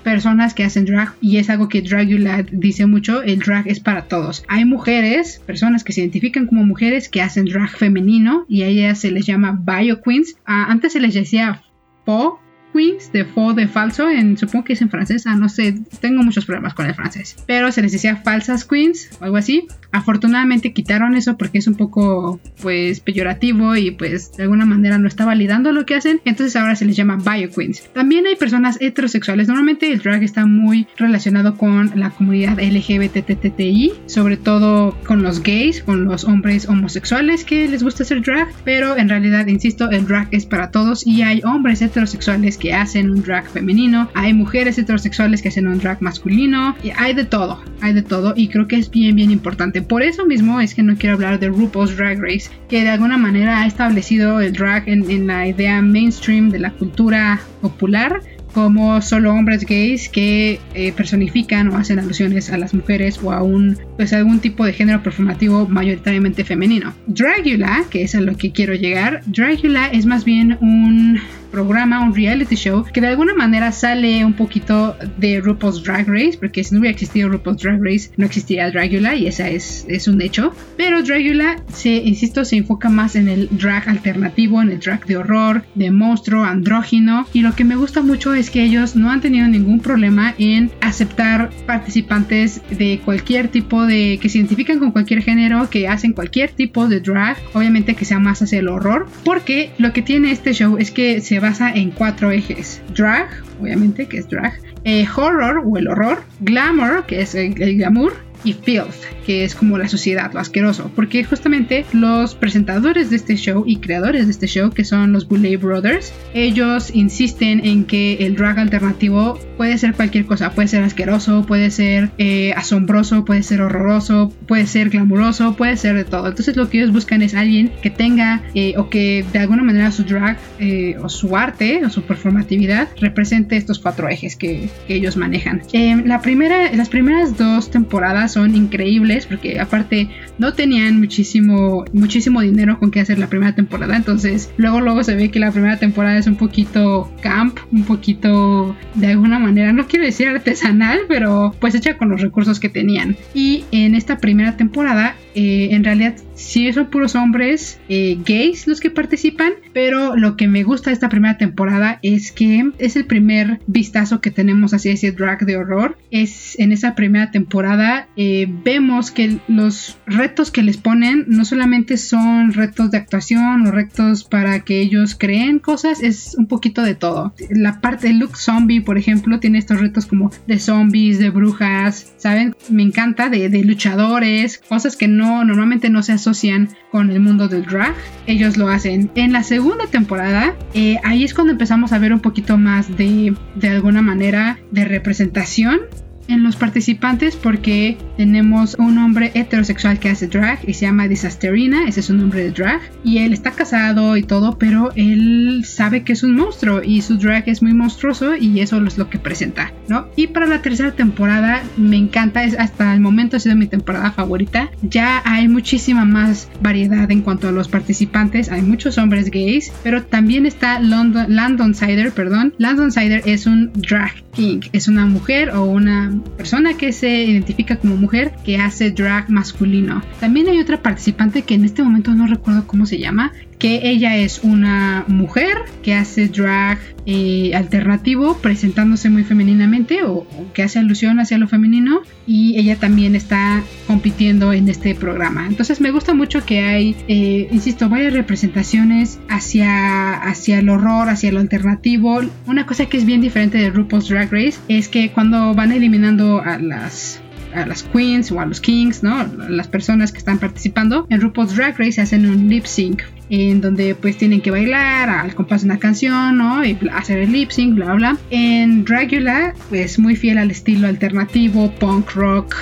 personas 0.04 0.54
que 0.54 0.62
hacen 0.62 0.84
drag 0.84 1.14
y 1.20 1.38
es 1.38 1.50
algo 1.50 1.68
que 1.68 1.82
Dragula 1.82 2.44
dice 2.52 2.86
mucho, 2.86 3.22
el 3.22 3.40
drag 3.40 3.66
es 3.66 3.80
para 3.80 4.02
todos. 4.02 4.44
Hay 4.48 4.64
mujeres, 4.66 5.40
personas 5.46 5.82
que 5.82 5.92
se 5.92 6.02
identifican 6.02 6.46
como 6.46 6.62
mujeres 6.62 7.08
que 7.08 7.22
hacen 7.22 7.46
drag 7.46 7.70
femenino 7.70 8.44
y 8.46 8.62
a 8.62 8.66
ellas 8.66 9.00
se 9.00 9.10
les 9.10 9.26
llama 9.26 9.58
bio 9.64 10.00
queens. 10.02 10.36
Ah, 10.44 10.66
antes 10.68 10.92
se 10.92 11.00
les 11.00 11.14
decía 11.14 11.62
po 12.04 12.38
queens, 12.74 13.12
de 13.12 13.24
faux, 13.24 13.54
de 13.54 13.68
falso, 13.68 14.10
en, 14.10 14.36
supongo 14.36 14.64
que 14.64 14.72
es 14.72 14.82
en 14.82 14.90
francés, 14.90 15.26
ah, 15.26 15.36
no 15.36 15.48
sé, 15.48 15.74
tengo 16.00 16.22
muchos 16.22 16.44
problemas 16.44 16.74
con 16.74 16.86
el 16.86 16.94
francés, 16.94 17.36
pero 17.46 17.70
se 17.70 17.82
les 17.82 17.92
decía 17.92 18.16
falsas 18.16 18.64
queens 18.64 19.10
o 19.20 19.24
algo 19.24 19.36
así. 19.36 19.66
Afortunadamente 19.92 20.72
quitaron 20.72 21.14
eso 21.14 21.36
porque 21.36 21.58
es 21.58 21.68
un 21.68 21.76
poco, 21.76 22.40
pues, 22.60 22.98
peyorativo 22.98 23.76
y 23.76 23.92
pues 23.92 24.32
de 24.32 24.42
alguna 24.42 24.66
manera 24.66 24.98
no 24.98 25.06
está 25.06 25.24
validando 25.24 25.70
lo 25.70 25.86
que 25.86 25.94
hacen, 25.94 26.20
entonces 26.24 26.56
ahora 26.56 26.74
se 26.74 26.84
les 26.84 26.96
llama 26.96 27.16
bio 27.16 27.48
queens. 27.50 27.88
También 27.92 28.26
hay 28.26 28.34
personas 28.34 28.76
heterosexuales, 28.80 29.46
normalmente 29.46 29.92
el 29.92 30.00
drag 30.00 30.24
está 30.24 30.46
muy 30.46 30.88
relacionado 30.96 31.56
con 31.56 31.92
la 31.94 32.10
comunidad 32.10 32.58
LGBTTI, 32.60 33.92
sobre 34.06 34.36
todo 34.36 34.98
con 35.06 35.22
los 35.22 35.42
gays, 35.42 35.82
con 35.82 36.04
los 36.04 36.24
hombres 36.24 36.68
homosexuales 36.68 37.44
que 37.44 37.68
les 37.68 37.84
gusta 37.84 38.02
hacer 38.02 38.22
drag, 38.22 38.48
pero 38.64 38.96
en 38.96 39.08
realidad, 39.08 39.46
insisto, 39.46 39.90
el 39.90 40.06
drag 40.06 40.28
es 40.32 40.44
para 40.44 40.70
todos 40.70 41.06
y 41.06 41.22
hay 41.22 41.40
hombres 41.44 41.80
heterosexuales 41.80 42.58
que 42.58 42.63
hacen 42.72 43.10
un 43.10 43.22
drag 43.22 43.48
femenino, 43.48 44.08
hay 44.14 44.32
mujeres 44.32 44.78
heterosexuales 44.78 45.42
que 45.42 45.48
hacen 45.48 45.66
un 45.66 45.78
drag 45.78 46.00
masculino, 46.00 46.76
hay 46.96 47.14
de 47.14 47.24
todo, 47.24 47.62
hay 47.80 47.92
de 47.92 48.02
todo 48.02 48.34
y 48.36 48.48
creo 48.48 48.66
que 48.66 48.76
es 48.76 48.90
bien, 48.90 49.16
bien 49.16 49.30
importante. 49.30 49.82
Por 49.82 50.02
eso 50.02 50.24
mismo 50.24 50.60
es 50.60 50.74
que 50.74 50.82
no 50.82 50.96
quiero 50.96 51.16
hablar 51.16 51.38
de 51.38 51.48
RuPaul's 51.48 51.96
Drag 51.96 52.20
Race, 52.20 52.50
que 52.68 52.82
de 52.82 52.90
alguna 52.90 53.18
manera 53.18 53.62
ha 53.62 53.66
establecido 53.66 54.40
el 54.40 54.52
drag 54.52 54.88
en, 54.88 55.10
en 55.10 55.26
la 55.26 55.46
idea 55.46 55.82
mainstream 55.82 56.50
de 56.50 56.58
la 56.60 56.70
cultura 56.70 57.40
popular 57.60 58.20
como 58.54 59.02
solo 59.02 59.34
hombres 59.34 59.66
gays 59.66 60.08
que 60.08 60.60
eh, 60.74 60.92
personifican 60.92 61.68
o 61.68 61.76
hacen 61.76 61.98
alusiones 61.98 62.50
a 62.50 62.56
las 62.56 62.72
mujeres 62.72 63.18
o 63.22 63.32
a 63.32 63.42
un 63.42 63.76
pues 63.96 64.12
algún 64.12 64.38
tipo 64.38 64.64
de 64.64 64.72
género 64.72 65.02
performativo 65.02 65.66
mayoritariamente 65.66 66.44
femenino. 66.44 66.94
Dragula, 67.08 67.84
que 67.90 68.04
es 68.04 68.14
a 68.14 68.20
lo 68.20 68.36
que 68.36 68.52
quiero 68.52 68.74
llegar, 68.74 69.22
Dragula 69.26 69.88
es 69.88 70.06
más 70.06 70.24
bien 70.24 70.56
un 70.60 71.20
programa, 71.54 72.00
un 72.00 72.12
reality 72.12 72.56
show 72.56 72.84
que 72.92 73.00
de 73.00 73.06
alguna 73.06 73.32
manera 73.32 73.70
sale 73.70 74.24
un 74.24 74.32
poquito 74.32 74.96
de 75.18 75.40
RuPaul's 75.40 75.84
Drag 75.84 76.08
Race, 76.08 76.36
porque 76.36 76.64
si 76.64 76.74
no 76.74 76.80
hubiera 76.80 76.94
existido 76.94 77.28
RuPaul's 77.28 77.62
Drag 77.62 77.80
Race 77.80 78.10
no 78.16 78.26
existiría 78.26 78.72
Dragula 78.72 79.14
y 79.14 79.28
esa 79.28 79.48
es, 79.48 79.86
es 79.88 80.08
un 80.08 80.20
hecho. 80.20 80.52
Pero 80.76 81.02
Dragula, 81.02 81.62
se, 81.72 81.90
insisto, 81.90 82.44
se 82.44 82.56
enfoca 82.56 82.88
más 82.88 83.14
en 83.14 83.28
el 83.28 83.48
drag 83.52 83.88
alternativo, 83.88 84.60
en 84.60 84.70
el 84.70 84.80
drag 84.80 85.06
de 85.06 85.16
horror, 85.16 85.62
de 85.76 85.92
monstruo, 85.92 86.42
andrógino 86.44 87.26
y 87.32 87.42
lo 87.42 87.54
que 87.54 87.62
me 87.62 87.76
gusta 87.76 88.02
mucho 88.02 88.34
es 88.34 88.50
que 88.50 88.64
ellos 88.64 88.96
no 88.96 89.10
han 89.10 89.20
tenido 89.20 89.46
ningún 89.46 89.78
problema 89.78 90.34
en 90.38 90.72
aceptar 90.80 91.50
participantes 91.66 92.60
de 92.68 93.00
cualquier 93.04 93.46
tipo 93.46 93.86
de 93.86 94.18
que 94.20 94.28
se 94.28 94.38
identifican 94.38 94.80
con 94.80 94.90
cualquier 94.90 95.22
género, 95.22 95.70
que 95.70 95.86
hacen 95.86 96.14
cualquier 96.14 96.50
tipo 96.50 96.88
de 96.88 96.98
drag, 96.98 97.36
obviamente 97.52 97.94
que 97.94 98.04
sea 98.04 98.18
más 98.18 98.42
hacia 98.42 98.58
el 98.58 98.68
horror, 98.68 99.06
porque 99.24 99.70
lo 99.78 99.92
que 99.92 100.02
tiene 100.02 100.32
este 100.32 100.52
show 100.52 100.78
es 100.78 100.90
que 100.90 101.20
se 101.20 101.38
basa 101.44 101.70
en 101.70 101.90
cuatro 101.90 102.30
ejes. 102.30 102.80
Drag, 102.96 103.28
obviamente, 103.60 104.06
que 104.06 104.18
es 104.18 104.28
drag. 104.28 104.54
Eh, 104.84 105.06
horror 105.14 105.62
o 105.64 105.76
el 105.76 105.88
horror. 105.88 106.22
Glamour, 106.40 107.04
que 107.06 107.20
es 107.20 107.34
el, 107.34 107.60
el 107.60 107.76
glamour 107.76 108.14
y 108.44 108.52
filth, 108.52 108.94
que 109.26 109.44
es 109.44 109.54
como 109.54 109.78
la 109.78 109.88
sociedad, 109.88 110.32
lo 110.32 110.40
asqueroso, 110.40 110.90
porque 110.94 111.24
justamente 111.24 111.84
los 111.92 112.34
presentadores 112.34 113.10
de 113.10 113.16
este 113.16 113.36
show 113.36 113.64
y 113.66 113.76
creadores 113.76 114.26
de 114.26 114.32
este 114.32 114.46
show, 114.46 114.70
que 114.70 114.84
son 114.84 115.12
los 115.12 115.28
Boulay 115.28 115.56
Brothers, 115.56 116.12
ellos 116.34 116.90
insisten 116.94 117.64
en 117.64 117.84
que 117.84 118.14
el 118.20 118.36
drag 118.36 118.58
alternativo 118.58 119.38
puede 119.56 119.78
ser 119.78 119.94
cualquier 119.94 120.26
cosa, 120.26 120.50
puede 120.50 120.68
ser 120.68 120.82
asqueroso, 120.82 121.44
puede 121.46 121.70
ser 121.70 122.10
eh, 122.18 122.52
asombroso, 122.56 123.24
puede 123.24 123.42
ser 123.42 123.62
horroroso, 123.62 124.32
puede 124.46 124.66
ser 124.66 124.90
glamuroso, 124.90 125.56
puede 125.56 125.76
ser 125.76 125.96
de 125.96 126.04
todo. 126.04 126.28
Entonces 126.28 126.56
lo 126.56 126.68
que 126.68 126.78
ellos 126.78 126.92
buscan 126.92 127.22
es 127.22 127.34
alguien 127.34 127.72
que 127.82 127.90
tenga 127.90 128.42
eh, 128.54 128.74
o 128.76 128.88
que 128.90 129.24
de 129.32 129.38
alguna 129.38 129.62
manera 129.62 129.90
su 129.92 130.04
drag 130.04 130.38
eh, 130.58 130.96
o 131.02 131.08
su 131.08 131.36
arte 131.36 131.84
o 131.84 131.90
su 131.90 132.02
performatividad 132.02 132.88
represente 133.00 133.56
estos 133.56 133.78
cuatro 133.78 134.08
ejes 134.08 134.36
que, 134.36 134.68
que 134.86 134.94
ellos 134.94 135.16
manejan. 135.16 135.62
la 136.04 136.20
primera, 136.20 136.72
las 136.72 136.88
primeras 136.88 137.36
dos 137.36 137.70
temporadas 137.70 138.33
son 138.34 138.54
increíbles 138.54 139.26
porque 139.26 139.58
aparte 139.58 140.10
no 140.38 140.52
tenían 140.52 140.98
muchísimo 140.98 141.84
muchísimo 141.92 142.40
dinero 142.40 142.78
con 142.78 142.90
qué 142.90 143.00
hacer 143.00 143.18
la 143.18 143.28
primera 143.28 143.54
temporada 143.54 143.96
entonces 143.96 144.50
luego 144.56 144.80
luego 144.80 145.02
se 145.04 145.14
ve 145.14 145.30
que 145.30 145.40
la 145.40 145.50
primera 145.50 145.78
temporada 145.78 146.18
es 146.18 146.26
un 146.26 146.36
poquito 146.36 147.10
camp 147.22 147.58
un 147.72 147.84
poquito 147.84 148.76
de 148.94 149.06
alguna 149.06 149.38
manera 149.38 149.72
no 149.72 149.86
quiero 149.86 150.04
decir 150.04 150.28
artesanal 150.28 151.00
pero 151.08 151.54
pues 151.60 151.74
hecha 151.74 151.96
con 151.96 152.10
los 152.10 152.20
recursos 152.20 152.60
que 152.60 152.68
tenían. 152.68 153.16
Y 153.34 153.64
en 153.70 153.94
esta 153.94 154.18
primera 154.18 154.56
temporada 154.56 155.16
eh, 155.34 155.68
en 155.72 155.84
realidad 155.84 156.14
sí 156.34 156.72
son 156.72 156.86
puros 156.86 157.14
hombres 157.14 157.80
eh, 157.88 158.18
gays 158.24 158.66
los 158.66 158.80
que 158.80 158.90
participan, 158.90 159.52
pero 159.72 160.16
lo 160.16 160.36
que 160.36 160.48
me 160.48 160.62
gusta 160.62 160.90
de 160.90 160.94
esta 160.94 161.08
primera 161.08 161.38
temporada 161.38 161.98
es 162.02 162.32
que 162.32 162.70
es 162.78 162.96
el 162.96 163.06
primer 163.06 163.60
vistazo 163.66 164.20
que 164.20 164.30
tenemos 164.30 164.74
hacia 164.74 164.92
ese 164.92 165.12
drag 165.12 165.44
de 165.46 165.56
horror. 165.56 165.98
Es 166.10 166.58
en 166.58 166.72
esa 166.72 166.94
primera 166.94 167.30
temporada 167.30 168.08
eh, 168.16 168.46
vemos 168.64 169.10
que 169.10 169.38
los 169.48 169.98
retos 170.06 170.50
que 170.50 170.62
les 170.62 170.76
ponen 170.76 171.24
no 171.28 171.44
solamente 171.44 171.96
son 171.96 172.52
retos 172.52 172.90
de 172.90 172.98
actuación 172.98 173.66
o 173.66 173.70
retos 173.70 174.24
para 174.24 174.60
que 174.60 174.80
ellos 174.80 175.16
creen 175.18 175.58
cosas, 175.58 176.02
es 176.02 176.34
un 176.36 176.46
poquito 176.46 176.82
de 176.82 176.94
todo. 176.94 177.34
La 177.50 177.80
parte 177.80 178.08
de 178.08 178.14
look 178.14 178.36
zombie, 178.36 178.80
por 178.80 178.98
ejemplo, 178.98 179.40
tiene 179.40 179.58
estos 179.58 179.80
retos 179.80 180.06
como 180.06 180.30
de 180.46 180.58
zombies, 180.58 181.18
de 181.18 181.30
brujas, 181.30 182.14
¿saben? 182.18 182.54
Me 182.70 182.82
encanta, 182.82 183.28
de, 183.28 183.48
de 183.48 183.64
luchadores, 183.64 184.58
cosas 184.68 184.96
que 184.96 185.08
no 185.08 185.23
normalmente 185.24 185.90
no 185.90 186.02
se 186.02 186.12
asocian 186.12 186.68
con 186.90 187.10
el 187.10 187.20
mundo 187.20 187.48
del 187.48 187.64
drag. 187.64 187.94
Ellos 188.26 188.56
lo 188.56 188.68
hacen. 188.68 189.10
En 189.14 189.32
la 189.32 189.42
segunda 189.42 189.86
temporada, 189.86 190.54
eh, 190.74 190.98
ahí 191.04 191.24
es 191.24 191.34
cuando 191.34 191.52
empezamos 191.52 191.92
a 191.92 191.98
ver 191.98 192.12
un 192.12 192.20
poquito 192.20 192.58
más 192.58 192.96
de, 192.96 193.34
de 193.54 193.68
alguna 193.68 194.02
manera, 194.02 194.58
de 194.70 194.84
representación 194.84 195.80
en 196.28 196.42
los 196.42 196.56
participantes 196.56 197.36
porque 197.36 197.96
tenemos 198.16 198.76
un 198.78 198.98
hombre 198.98 199.30
heterosexual 199.34 199.98
que 199.98 200.10
hace 200.10 200.26
drag 200.26 200.58
y 200.68 200.74
se 200.74 200.86
llama 200.86 201.08
Disasterina, 201.08 201.86
ese 201.86 202.00
es 202.00 202.10
un 202.10 202.18
nombre 202.18 202.44
de 202.44 202.50
drag 202.50 202.80
y 203.02 203.18
él 203.18 203.32
está 203.32 203.50
casado 203.50 204.16
y 204.16 204.22
todo, 204.22 204.58
pero 204.58 204.92
él 204.96 205.62
sabe 205.64 206.02
que 206.02 206.12
es 206.12 206.22
un 206.22 206.34
monstruo 206.36 206.82
y 206.82 207.02
su 207.02 207.16
drag 207.18 207.48
es 207.48 207.62
muy 207.62 207.74
monstruoso 207.74 208.36
y 208.36 208.60
eso 208.60 208.84
es 208.84 208.98
lo 208.98 209.10
que 209.10 209.18
presenta, 209.18 209.72
¿no? 209.88 210.06
Y 210.16 210.28
para 210.28 210.46
la 210.46 210.62
tercera 210.62 210.92
temporada 210.92 211.62
me 211.76 211.96
encanta, 211.96 212.44
es 212.44 212.58
hasta 212.58 212.94
el 212.94 213.00
momento 213.00 213.36
ha 213.36 213.40
sido 213.40 213.56
mi 213.56 213.66
temporada 213.66 214.12
favorita. 214.12 214.70
Ya 214.82 215.22
hay 215.24 215.48
muchísima 215.48 216.04
más 216.04 216.48
variedad 216.60 217.10
en 217.10 217.22
cuanto 217.22 217.48
a 217.48 217.52
los 217.52 217.68
participantes, 217.68 218.50
hay 218.50 218.62
muchos 218.62 218.98
hombres 218.98 219.30
gays, 219.30 219.72
pero 219.82 220.04
también 220.04 220.46
está 220.46 220.80
London, 220.80 221.26
Landon 221.28 221.74
Sider, 221.74 222.12
perdón. 222.12 222.54
Landon 222.58 222.92
Sider 222.92 223.22
es 223.26 223.46
un 223.46 223.72
drag 223.74 224.12
king, 224.32 224.60
es 224.72 224.88
una 224.88 225.06
mujer 225.06 225.50
o 225.50 225.64
una 225.64 226.13
persona 226.22 226.74
que 226.74 226.92
se 226.92 227.24
identifica 227.24 227.76
como 227.76 227.96
mujer 227.96 228.32
que 228.44 228.58
hace 228.58 228.90
drag 228.90 229.30
masculino. 229.30 230.02
También 230.20 230.48
hay 230.48 230.60
otra 230.60 230.82
participante 230.82 231.42
que 231.42 231.54
en 231.54 231.64
este 231.64 231.82
momento 231.82 232.14
no 232.14 232.26
recuerdo 232.26 232.66
cómo 232.66 232.86
se 232.86 232.98
llama, 232.98 233.32
que 233.58 233.88
ella 233.88 234.16
es 234.16 234.40
una 234.42 235.04
mujer 235.08 235.56
que 235.82 235.94
hace 235.94 236.28
drag 236.28 236.78
eh, 237.06 237.52
alternativo 237.54 238.38
presentándose 238.38 239.10
muy 239.10 239.24
femeninamente 239.24 240.04
o, 240.04 240.26
que 240.54 240.62
hace 240.62 240.78
alusión 240.78 241.20
hacia 241.20 241.36
lo 241.36 241.48
femenino 241.48 242.00
y 242.26 242.58
ella 242.58 242.76
también 242.76 243.14
está 243.14 243.62
compitiendo 243.86 244.52
en 244.52 244.68
este 244.68 244.94
programa. 244.94 245.46
Entonces 245.46 245.80
me 245.80 245.90
gusta 245.90 246.14
mucho 246.14 246.44
que 246.46 246.60
hay 246.60 246.96
eh, 247.08 247.48
insisto 247.50 247.88
varias 247.88 248.14
representaciones 248.14 249.18
hacia 249.28 250.14
hacia 250.14 250.58
el 250.60 250.68
horror 250.68 251.08
hacia 251.08 251.32
lo 251.32 251.40
alternativo. 251.40 252.20
Una 252.46 252.66
cosa 252.66 252.86
que 252.86 252.96
es 252.96 253.04
bien 253.04 253.20
diferente 253.20 253.58
de 253.58 253.70
RuPaul's 253.70 254.08
Drag 254.08 254.32
Race 254.32 254.58
es 254.68 254.88
que 254.88 255.10
cuando 255.10 255.54
van 255.54 255.72
eliminando 255.72 256.40
a 256.40 256.58
las 256.58 257.20
a 257.54 257.66
las 257.66 257.82
queens 257.82 258.30
o 258.32 258.40
a 258.40 258.46
los 258.46 258.60
kings, 258.60 259.02
¿no? 259.02 259.26
Las 259.48 259.68
personas 259.68 260.12
que 260.12 260.18
están 260.18 260.38
participando 260.38 261.06
en 261.10 261.20
RuPaul's 261.20 261.54
Drag 261.56 261.78
Race 261.78 262.00
hacen 262.00 262.26
un 262.26 262.48
lip 262.48 262.64
sync 262.64 263.02
en 263.30 263.60
donde 263.60 263.94
pues 263.94 264.16
tienen 264.16 264.40
que 264.40 264.50
bailar 264.50 265.08
al 265.08 265.34
compás 265.34 265.62
de 265.62 265.66
una 265.66 265.78
canción, 265.78 266.36
¿no? 266.36 266.64
Y 266.64 266.78
hacer 266.92 267.18
el 267.18 267.32
lip 267.32 267.50
sync, 267.50 267.74
bla, 267.74 267.94
bla. 267.94 268.18
En 268.30 268.84
Dragula, 268.84 269.54
pues 269.70 269.98
muy 269.98 270.16
fiel 270.16 270.38
al 270.38 270.50
estilo 270.50 270.88
alternativo, 270.88 271.72
punk 271.78 272.12
rock, 272.12 272.54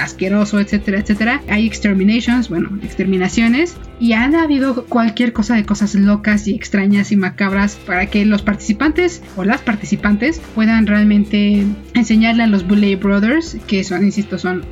asqueroso, 0.00 0.60
etcétera, 0.60 1.00
etcétera. 1.00 1.42
Hay 1.48 1.66
exterminations, 1.66 2.48
bueno, 2.48 2.78
exterminaciones. 2.82 3.76
Y 3.98 4.12
han 4.12 4.34
habido 4.34 4.84
cualquier 4.84 5.32
cosa 5.32 5.54
de 5.54 5.64
cosas 5.64 5.94
locas 5.94 6.46
y 6.46 6.54
extrañas 6.54 7.12
y 7.12 7.16
macabras 7.16 7.76
para 7.76 8.06
que 8.06 8.26
los 8.26 8.42
participantes 8.42 9.22
o 9.36 9.44
las 9.44 9.62
participantes 9.62 10.40
puedan 10.54 10.86
realmente 10.86 11.64
enseñarle 11.94 12.42
a 12.42 12.46
los 12.46 12.66
Bully 12.66 12.96
Brothers, 12.96 13.56
que 13.66 13.84
son, 13.84 14.04
insisto, 14.04 14.38
son, 14.38 14.66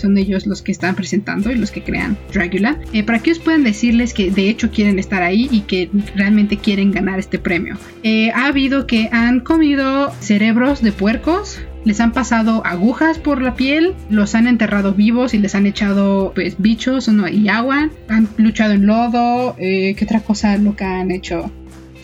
son 0.00 0.18
ellos 0.18 0.46
los 0.46 0.62
que 0.62 0.72
están 0.72 0.96
presentando 0.96 1.52
y 1.52 1.54
los 1.54 1.70
que 1.70 1.82
crean 1.82 2.16
Dragula, 2.32 2.80
eh, 2.92 3.04
para 3.04 3.20
que 3.20 3.30
ellos 3.30 3.42
puedan 3.42 3.62
decirles 3.62 4.12
que 4.12 4.30
de 4.30 4.48
hecho 4.48 4.70
quieren 4.70 4.98
estar 4.98 5.22
ahí 5.22 5.48
y 5.52 5.60
que 5.60 5.88
realmente 6.16 6.56
quieren 6.56 6.90
ganar 6.90 7.18
este 7.18 7.38
premio. 7.38 7.76
Eh, 8.02 8.30
ha 8.32 8.46
habido 8.46 8.86
que 8.86 9.08
han 9.12 9.40
comido 9.40 10.12
cerebros 10.20 10.82
de 10.82 10.92
puercos, 10.92 11.60
les 11.84 12.00
han 12.00 12.12
pasado 12.12 12.62
agujas 12.64 13.18
por 13.18 13.42
la 13.42 13.54
piel, 13.54 13.94
los 14.10 14.34
han 14.34 14.46
enterrado 14.46 14.94
vivos 14.94 15.34
y 15.34 15.38
les 15.38 15.54
han 15.54 15.66
echado 15.66 16.32
pues 16.34 16.56
bichos 16.58 17.08
y 17.32 17.48
agua, 17.48 17.90
han 18.08 18.28
luchado 18.36 18.72
en 18.72 18.86
lodo, 18.86 19.54
eh, 19.58 19.94
¿qué 19.96 20.04
otra 20.04 20.20
cosa 20.20 20.56
loca 20.56 21.00
han 21.00 21.10
hecho? 21.10 21.50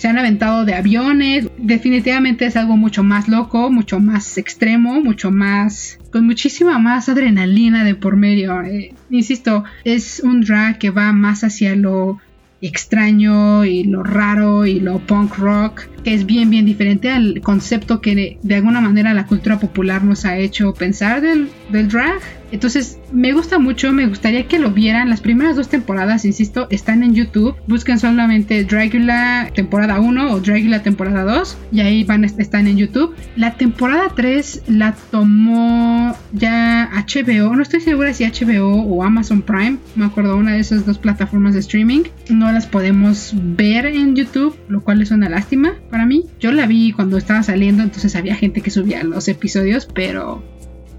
se 0.05 0.09
han 0.09 0.19
aventado 0.19 0.67
de 0.67 0.75
aviones. 0.75 1.49
Definitivamente 1.57 2.45
es 2.45 2.57
algo 2.57 2.77
mucho 2.77 3.03
más 3.03 3.27
loco, 3.27 3.71
mucho 3.71 4.01
más 4.01 4.37
extremo, 4.37 5.01
mucho 5.01 5.31
más 5.31 5.99
con 6.13 6.27
muchísima 6.27 6.79
más 6.79 7.09
adrenalina 7.09 7.85
de 7.85 7.95
por 7.95 8.17
medio. 8.17 8.61
Eh, 8.63 8.95
insisto, 9.09 9.65
es 9.83 10.21
un 10.21 10.43
drag 10.43 10.79
que 10.79 10.91
va 10.91 11.13
más 11.13 11.43
hacia 11.43 11.75
lo 11.75 12.19
extraño 12.61 13.65
y 13.65 13.85
lo 13.85 14.03
raro 14.03 14.67
y 14.67 14.81
lo 14.81 14.99
punk 14.99 15.37
rock, 15.37 15.83
que 16.03 16.15
es 16.15 16.27
bien, 16.27 16.51
bien 16.51 16.65
diferente 16.65 17.11
al 17.11 17.41
concepto 17.43 18.01
que 18.01 18.39
de, 18.43 18.55
alguna 18.55 18.81
manera 18.81 19.15
la 19.15 19.27
cultura 19.27 19.59
popular 19.59 20.03
nos 20.05 20.25
ha 20.25 20.39
hecho 20.39 20.73
pensar 20.75 21.21
del, 21.21 21.49
del 21.71 21.89
drag. 21.89 22.21
Entonces, 22.55 22.99
me 23.13 23.33
gusta 23.33 23.59
mucho, 23.59 23.93
me 23.93 24.07
gustaría 24.07 24.47
que 24.47 24.61
lo 24.61 24.71
vieran. 24.71 25.11
Las 25.11 25.21
primeras 25.21 25.57
dos 25.57 25.69
temporadas, 25.69 26.25
insisto, 26.25 26.69
están 26.71 27.03
en 27.03 27.13
YouTube. 27.13 27.57
Busquen 27.67 27.99
solamente 27.99 28.63
Dragula 28.63 29.51
temporada 29.53 29.99
1 29.99 30.31
o 30.31 30.39
Dragula 30.39 30.81
temporada 30.81 31.25
2 31.25 31.59
y 31.73 31.81
ahí 31.81 32.05
van 32.05 32.23
están 32.23 32.69
en 32.69 32.77
YouTube. 32.77 33.17
La 33.35 33.55
temporada 33.55 34.13
3 34.15 34.63
la 34.69 34.95
tomó 35.11 36.17
ya 36.33 36.91
HBO, 36.93 37.57
no 37.57 37.63
estoy 37.63 37.81
segura 37.81 38.15
si 38.15 38.25
HBO 38.25 38.83
o 38.83 39.03
Amazon 39.03 39.43
Prime, 39.43 39.79
me 39.97 40.05
acuerdo 40.05 40.37
una 40.37 40.53
de 40.53 40.61
esas 40.61 40.87
dos 40.87 40.99
plataformas 40.99 41.55
de 41.55 41.61
streaming. 41.61 42.05
No 42.31 42.53
las 42.53 42.67
podemos 42.67 43.33
ver 43.35 43.87
en 43.87 44.15
YouTube, 44.15 44.57
lo 44.69 44.83
cual 44.83 45.03
es 45.03 45.11
una 45.11 45.29
lástima 45.29 45.75
para 45.91 46.07
mí. 46.07 46.25
Yo 46.39 46.53
la 46.53 46.67
vi 46.67 46.93
cuando 46.93 47.19
estaba 47.19 47.43
saliendo, 47.43 47.83
entonces 47.83 48.15
había 48.15 48.37
gente 48.37 48.61
que 48.61 48.71
subía 48.71 49.03
los 49.03 49.27
episodios, 49.27 49.89
pero 49.93 50.45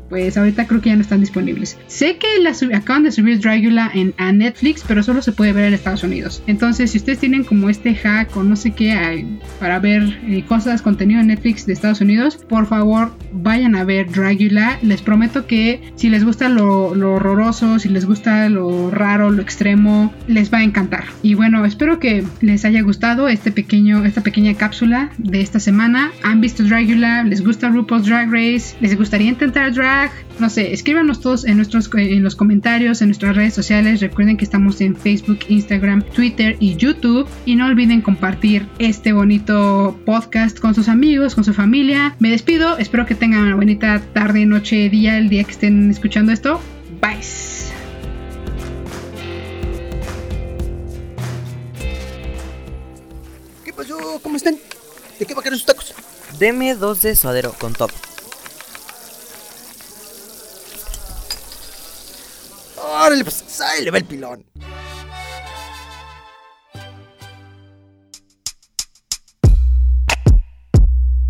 pues 0.10 0.38
ahorita 0.38 0.68
creo 0.68 0.82
que 0.82 0.90
ya 0.90 0.96
no 0.96 1.02
están 1.02 1.20
disponibles. 1.20 1.78
Sé 1.88 2.18
que 2.18 2.40
la 2.40 2.56
acaban 2.78 3.04
de 3.04 3.12
subir 3.12 3.40
Dragula 3.40 3.90
en, 3.94 4.14
a 4.18 4.32
Netflix, 4.32 4.84
pero 4.88 5.04
solo 5.04 5.22
se 5.22 5.32
puede 5.32 5.54
ver 5.54 5.66
en 5.66 5.74
Estados 5.74 6.04
Unidos. 6.04 6.44
Entonces, 6.48 6.92
si 6.92 6.98
ustedes 6.98 7.20
tienen 7.20 7.44
como 7.44 7.70
este 7.70 7.96
hack 7.96 8.36
o 8.38 8.44
no 8.44 8.56
sé 8.56 8.72
qué 8.72 9.26
para 9.60 9.80
ver 9.80 10.20
eh, 10.28 10.44
cosas, 10.48 10.82
contenido 10.82 11.22
en 11.22 11.28
Netflix 11.28 11.66
de 11.66 11.74
Estados 11.74 12.02
Unidos, 12.02 12.38
por 12.38 12.68
favor 12.68 13.12
vayan 13.36 13.76
a 13.76 13.84
ver 13.84 14.10
Dragula. 14.12 14.80
Les 14.82 15.02
prometo 15.02 15.46
que 15.46 15.82
si 15.96 16.10
les 16.10 16.24
gusta 16.24 16.50
lo, 16.50 16.88
horroroso, 16.88 17.80
si 17.80 17.90
les 17.90 18.06
gusta 18.06 18.50
lo 18.50 18.90
raro, 18.92 19.30
lo 19.30 19.42
extremo, 19.42 20.14
les 20.28 20.54
va 20.54 20.60
a 20.60 20.64
encantar. 20.64 21.06
Y 21.22 21.34
bueno, 21.34 21.66
espero 21.66 22.00
que 22.00 22.24
les 22.42 22.66
haya 22.66 22.82
gustado 22.82 23.28
este 23.28 23.52
pequeño, 23.52 24.06
esta 24.06 24.22
pequeña 24.22 24.54
cápsula 24.56 25.12
de 25.18 25.42
esta 25.42 25.60
semana. 25.60 26.12
¿Han 26.24 26.42
visto 26.42 26.64
Dragula? 26.64 27.24
¿Les 27.24 27.44
gusta 27.44 27.70
RuPaul's 27.70 28.06
Drag 28.06 28.32
Race? 28.32 28.76
¿Les 28.80 28.98
gustaría 28.98 29.30
intentar 29.30 29.74
drag? 29.74 30.12
No 30.40 30.50
sé, 30.50 30.74
escríbanos 30.74 31.22
todos 31.22 31.46
en, 31.46 31.58
nuestros, 31.58 31.90
en 31.94 32.24
los 32.24 32.36
comentarios, 32.36 33.02
en 33.02 33.10
nuestras 33.10 33.36
redes 33.36 33.54
sociales. 33.54 34.02
Recuerden 34.02 34.38
que 34.38 34.44
estamos 34.44 34.82
en 34.82 34.96
Facebook, 34.96 35.40
Instagram, 35.48 36.04
Twitter 36.04 36.58
y 36.60 36.76
YouTube. 36.76 37.28
Y 37.46 37.56
no 37.56 37.66
olviden 37.66 38.02
compartir 38.02 38.68
este 38.80 39.14
bonito 39.14 39.98
podcast 40.06 40.60
con 40.60 40.76
sus 40.76 40.90
amigos, 40.90 41.36
con 41.36 41.44
su 41.44 41.54
familia. 41.54 42.16
Me 42.20 42.30
despido, 42.30 42.78
espero 42.78 43.06
que 43.06 43.16
tengan 43.16 43.44
una 43.44 43.56
bonita 43.56 44.02
tarde, 44.14 44.46
noche, 44.46 44.90
día, 44.90 45.18
el 45.18 45.30
día 45.30 45.44
que 45.44 45.52
estén 45.52 45.90
escuchando 45.90 46.32
esto. 46.32 46.60
Bye. 47.02 47.20
¿Qué 53.64 53.74
pasó? 53.74 54.20
¿Cómo 54.22 54.36
están? 54.36 54.56
¿De 55.20 55.26
qué 55.26 55.34
va 55.34 55.40
a 55.40 55.44
querer 55.44 55.58
sus 55.58 55.66
tacos? 55.66 55.94
Deme 56.40 56.76
dos 56.76 57.02
de 57.02 57.16
suadero 57.16 57.54
con 57.54 57.74
top. 57.74 57.92
¡Órale, 62.86 63.24
pues! 63.24 63.62
¡Ahí 63.62 63.84
le 63.84 63.92
va 63.92 63.98
el 63.98 64.06
pilón! 64.06 64.46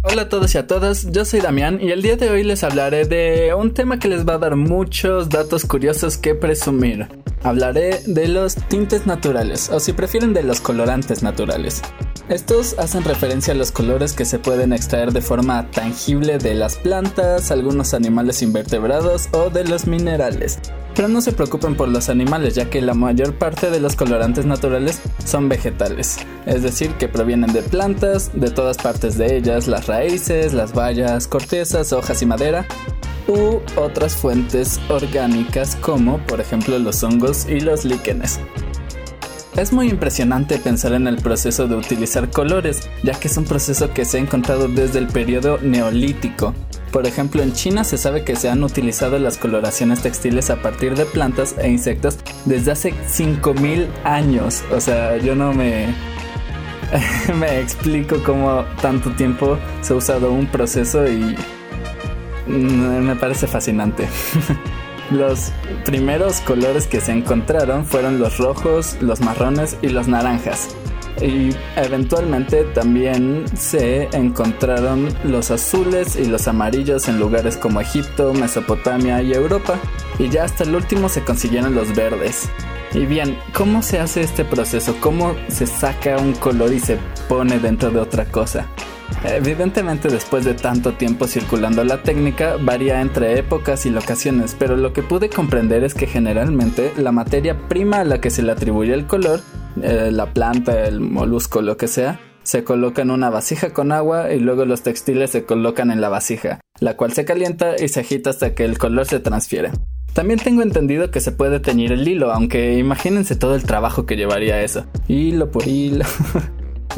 Hola 0.04 0.24
a 0.24 0.30
todos 0.30 0.54
y 0.54 0.58
a 0.58 0.68
todas, 0.68 1.12
yo 1.12 1.26
soy 1.26 1.40
Damián 1.42 1.80
y 1.82 1.92
el 1.92 2.02
día 2.02 2.16
de 2.16 2.30
hoy 2.30 2.44
les 2.44 2.64
hablaré 2.64 3.06
de 3.06 3.54
un 3.56 3.74
tema 3.74 3.98
que 3.98 4.08
les 4.08 4.28
va 4.28 4.36
a 4.36 4.38
dar 4.38 4.56
muchos 4.56 5.30
datos 5.30 5.66
curiosos 5.66 6.18
que 6.18 6.36
presumir. 6.36 7.08
Hablaré 7.42 8.02
de 8.06 8.28
los 8.28 8.56
tintes 8.56 9.08
naturales, 9.08 9.70
o 9.70 9.80
si 9.80 9.94
prefieren 9.94 10.34
de 10.34 10.44
los 10.44 10.62
colorantes 10.62 11.24
naturales. 11.24 11.82
Estos 12.30 12.78
hacen 12.78 13.04
referencia 13.04 13.54
a 13.54 13.58
los 13.58 13.72
colores 13.72 14.14
que 14.14 14.26
se 14.26 14.40
pueden 14.40 14.74
extraer 14.74 15.12
de 15.12 15.22
forma 15.22 15.70
tangible 15.72 16.38
de 16.38 16.54
las 16.54 16.76
plantas, 16.76 17.50
algunos 17.50 17.94
animales 17.94 18.42
invertebrados 18.42 19.30
o 19.32 19.50
de 19.50 19.64
los 19.66 19.88
minerales. 19.88 20.60
Pero 20.96 21.10
no 21.10 21.20
se 21.20 21.34
preocupen 21.34 21.76
por 21.76 21.90
los 21.90 22.10
animales, 22.10 22.56
ya 22.56 22.70
que 22.70 22.82
la 22.82 22.94
mayor 22.94 23.34
parte 23.34 23.70
de 23.70 23.82
los 23.82 23.96
colorantes 23.96 24.46
naturales 24.46 25.02
son 25.26 25.50
vegetales, 25.50 26.18
es 26.46 26.64
decir, 26.64 26.92
que 26.94 27.10
provienen 27.10 27.52
de 27.52 27.62
plantas, 27.62 28.32
de 28.34 28.50
todas 28.50 28.78
partes 28.78 29.18
de 29.18 29.36
ellas, 29.36 29.68
las 29.68 29.88
raíces, 29.88 30.54
las 30.54 30.74
bayas, 30.74 31.28
cortezas, 31.28 31.92
hojas 31.92 32.22
y 32.22 32.26
madera, 32.26 32.66
u 33.28 33.60
otras 33.76 34.16
fuentes 34.16 34.80
orgánicas 34.90 35.76
como 35.78 36.20
por 36.20 36.40
ejemplo 36.40 36.78
los 36.80 37.04
hongos 37.04 37.46
y 37.50 37.60
los 37.60 37.84
líquenes. 37.84 38.40
Es 39.56 39.72
muy 39.72 39.90
impresionante 39.90 40.58
pensar 40.58 40.94
en 40.94 41.08
el 41.08 41.16
proceso 41.16 41.68
de 41.68 41.76
utilizar 41.76 42.30
colores, 42.30 42.90
ya 43.04 43.18
que 43.18 43.30
es 43.30 43.38
un 43.38 43.46
proceso 43.46 43.94
que 43.94 44.04
se 44.04 44.18
ha 44.18 44.22
encontrado 44.22 44.68
desde 44.68 45.00
el 45.00 45.08
periodo 45.08 45.60
neolítico. 45.60 46.54
Por 46.96 47.06
ejemplo, 47.06 47.44
en 47.44 47.52
China 47.52 47.84
se 47.84 47.98
sabe 47.98 48.24
que 48.24 48.38
se 48.38 48.48
han 48.48 48.64
utilizado 48.64 49.20
las 49.20 49.38
coloraciones 49.38 50.00
textiles 50.00 50.50
a 50.50 50.62
partir 50.62 50.96
de 50.96 51.04
plantas 51.04 51.54
e 51.58 51.68
insectos 51.68 52.18
desde 52.46 52.72
hace 52.72 52.94
5000 53.06 53.90
años. 54.06 54.64
O 54.72 54.80
sea, 54.80 55.18
yo 55.18 55.36
no 55.36 55.52
me 55.52 55.94
me 57.38 57.60
explico 57.60 58.24
cómo 58.24 58.64
tanto 58.82 59.12
tiempo 59.12 59.58
se 59.82 59.92
ha 59.92 59.98
usado 59.98 60.32
un 60.32 60.48
proceso 60.48 61.06
y 61.06 61.36
me 62.48 63.16
parece 63.18 63.46
fascinante. 63.46 64.08
Los 65.12 65.52
primeros 65.84 66.40
colores 66.40 66.88
que 66.88 67.02
se 67.02 67.12
encontraron 67.12 67.86
fueron 67.86 68.20
los 68.20 68.38
rojos, 68.38 68.96
los 69.02 69.20
marrones 69.20 69.78
y 69.82 69.90
los 69.90 70.08
naranjas. 70.08 70.70
Y 71.22 71.56
eventualmente 71.76 72.64
también 72.74 73.46
se 73.56 74.10
encontraron 74.12 75.08
los 75.24 75.52
azules 75.52 76.16
y 76.16 76.26
los 76.26 76.48
amarillos 76.48 77.08
en 77.08 77.20
lugares 77.20 77.58
como 77.58 77.80
Egipto, 77.82 78.34
Mesopotamia 78.34 79.22
y 79.22 79.34
Europa. 79.34 79.80
Y 80.20 80.30
ya 80.30 80.44
hasta 80.44 80.64
el 80.64 80.76
último 80.76 81.10
se 81.10 81.24
consiguieron 81.24 81.74
los 81.74 81.96
verdes. 81.96 82.50
Y 82.94 83.06
bien, 83.06 83.38
¿cómo 83.54 83.82
se 83.82 84.00
hace 84.00 84.22
este 84.22 84.46
proceso? 84.46 84.96
¿Cómo 85.00 85.36
se 85.48 85.68
saca 85.68 86.18
un 86.18 86.34
color 86.34 86.74
y 86.74 86.80
se 86.80 86.98
pone 87.28 87.60
dentro 87.60 87.92
de 87.92 88.00
otra 88.00 88.26
cosa? 88.26 88.68
Evidentemente 89.24 90.08
después 90.08 90.46
de 90.46 90.54
tanto 90.54 90.94
tiempo 90.94 91.28
circulando 91.28 91.84
la 91.84 92.04
técnica 92.04 92.58
varía 92.60 93.02
entre 93.02 93.38
épocas 93.40 93.86
y 93.86 93.90
locaciones, 93.90 94.56
pero 94.58 94.76
lo 94.76 94.94
que 94.94 95.04
pude 95.04 95.30
comprender 95.30 95.84
es 95.84 95.94
que 95.94 96.08
generalmente 96.08 96.94
la 96.98 97.12
materia 97.12 97.68
prima 97.68 98.02
a 98.02 98.04
la 98.04 98.22
que 98.22 98.30
se 98.30 98.44
le 98.44 98.52
atribuye 98.52 98.94
el 98.94 99.08
color, 99.08 99.42
eh, 99.82 100.10
la 100.12 100.34
planta, 100.34 100.86
el 100.86 101.00
molusco, 101.00 101.62
lo 101.62 101.78
que 101.78 101.88
sea, 101.88 102.20
se 102.44 102.64
coloca 102.64 103.02
en 103.02 103.12
una 103.12 103.30
vasija 103.30 103.72
con 103.72 103.92
agua 103.92 104.32
y 104.32 104.40
luego 104.40 104.66
los 104.66 104.84
textiles 104.84 105.32
se 105.32 105.46
colocan 105.46 105.92
en 105.92 106.00
la 106.00 106.10
vasija, 106.10 106.62
la 106.80 106.96
cual 106.96 107.14
se 107.14 107.26
calienta 107.26 107.76
y 107.78 107.88
se 107.88 108.02
agita 108.02 108.30
hasta 108.30 108.54
que 108.54 108.66
el 108.66 108.78
color 108.78 109.08
se 109.08 109.20
transfiere. 109.20 109.72
También 110.14 110.40
tengo 110.40 110.62
entendido 110.62 111.12
que 111.12 111.20
se 111.20 111.32
puede 111.34 111.60
teñir 111.60 111.92
el 111.92 112.08
hilo, 112.08 112.32
aunque 112.32 112.78
imagínense 112.78 113.36
todo 113.36 113.56
el 113.56 113.64
trabajo 113.64 114.06
que 114.06 114.16
llevaría 114.16 114.62
eso. 114.62 114.86
Hilo 115.10 115.52
por 115.52 115.68
hilo. 115.68 116.06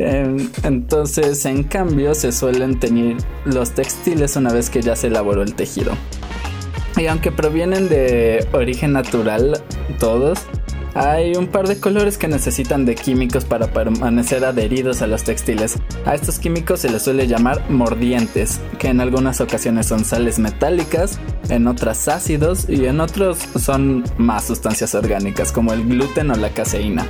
Entonces, 0.64 1.44
en 1.46 1.64
cambio, 1.64 2.14
se 2.14 2.32
suelen 2.32 2.80
teñir 2.80 3.18
los 3.46 3.72
textiles 3.72 4.36
una 4.36 4.54
vez 4.54 4.70
que 4.70 4.84
ya 4.84 4.96
se 4.96 5.08
elaboró 5.08 5.42
el 5.42 5.56
tejido. 5.56 5.94
Y 6.96 7.08
aunque 7.08 7.32
provienen 7.32 7.90
de 7.90 8.48
origen 8.54 8.94
natural 8.94 9.64
todos, 10.00 10.40
hay 10.98 11.36
un 11.36 11.48
par 11.48 11.68
de 11.68 11.80
colores 11.80 12.18
que 12.18 12.28
necesitan 12.28 12.86
de 12.86 12.96
químicos 12.96 13.46
para 13.46 13.72
permanecer 13.72 14.44
adheridos 14.44 15.04
a 15.04 15.08
los 15.08 15.24
textiles. 15.24 15.78
A 16.06 16.16
estos 16.16 16.40
químicos 16.40 16.80
se 16.80 16.90
les 16.90 17.04
suele 17.04 17.28
llamar 17.28 17.70
mordientes, 17.70 18.60
que 18.80 18.88
en 18.88 19.00
algunas 19.00 19.40
ocasiones 19.40 19.86
son 19.86 20.04
sales 20.04 20.40
metálicas, 20.40 21.20
en 21.50 21.68
otras 21.68 22.08
ácidos 22.08 22.68
y 22.68 22.86
en 22.86 23.00
otros 23.00 23.38
son 23.60 24.04
más 24.18 24.46
sustancias 24.46 24.96
orgánicas 24.96 25.52
como 25.52 25.72
el 25.72 25.88
gluten 25.88 26.32
o 26.32 26.36
la 26.36 26.50
caseína 26.50 27.08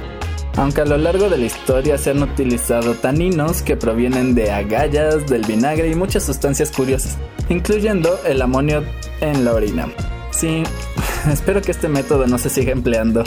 aunque 0.57 0.81
a 0.81 0.85
lo 0.85 0.97
largo 0.97 1.29
de 1.29 1.37
la 1.37 1.45
historia 1.45 1.99
se 1.99 2.09
han 2.09 2.23
utilizado 2.23 2.95
taninos 2.95 3.61
que 3.61 3.77
provienen 3.77 4.33
de 4.33 4.51
agallas, 4.51 5.27
del 5.27 5.45
vinagre 5.45 5.89
y 5.89 5.95
muchas 5.95 6.23
sustancias 6.23 6.71
curiosas, 6.71 7.17
incluyendo 7.47 8.19
el 8.25 8.41
amonio 8.41 8.83
en 9.21 9.45
la 9.45 9.53
orina. 9.53 9.87
Sí, 10.31 10.63
espero 11.31 11.61
que 11.61 11.71
este 11.71 11.87
método 11.87 12.25
no 12.25 12.39
se 12.39 12.49
siga 12.49 12.71
empleando. 12.71 13.23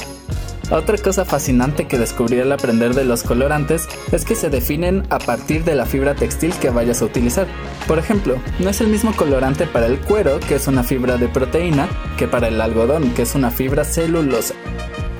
Otra 0.70 0.96
cosa 0.98 1.24
fascinante 1.24 1.88
que 1.88 1.98
descubrí 1.98 2.38
al 2.38 2.52
aprender 2.52 2.94
de 2.94 3.04
los 3.04 3.24
colorantes 3.24 3.88
es 4.12 4.24
que 4.24 4.36
se 4.36 4.50
definen 4.50 5.04
a 5.10 5.18
partir 5.18 5.64
de 5.64 5.74
la 5.74 5.84
fibra 5.84 6.14
textil 6.14 6.54
que 6.54 6.70
vayas 6.70 7.02
a 7.02 7.06
utilizar. 7.06 7.48
Por 7.88 7.98
ejemplo, 7.98 8.36
no 8.60 8.70
es 8.70 8.80
el 8.80 8.86
mismo 8.86 9.12
colorante 9.16 9.66
para 9.66 9.86
el 9.86 9.98
cuero, 9.98 10.38
que 10.38 10.54
es 10.54 10.68
una 10.68 10.84
fibra 10.84 11.16
de 11.16 11.26
proteína, 11.26 11.88
que 12.16 12.28
para 12.28 12.46
el 12.46 12.60
algodón, 12.60 13.10
que 13.14 13.22
es 13.22 13.34
una 13.34 13.50
fibra 13.50 13.82
celulosa. 13.82 14.54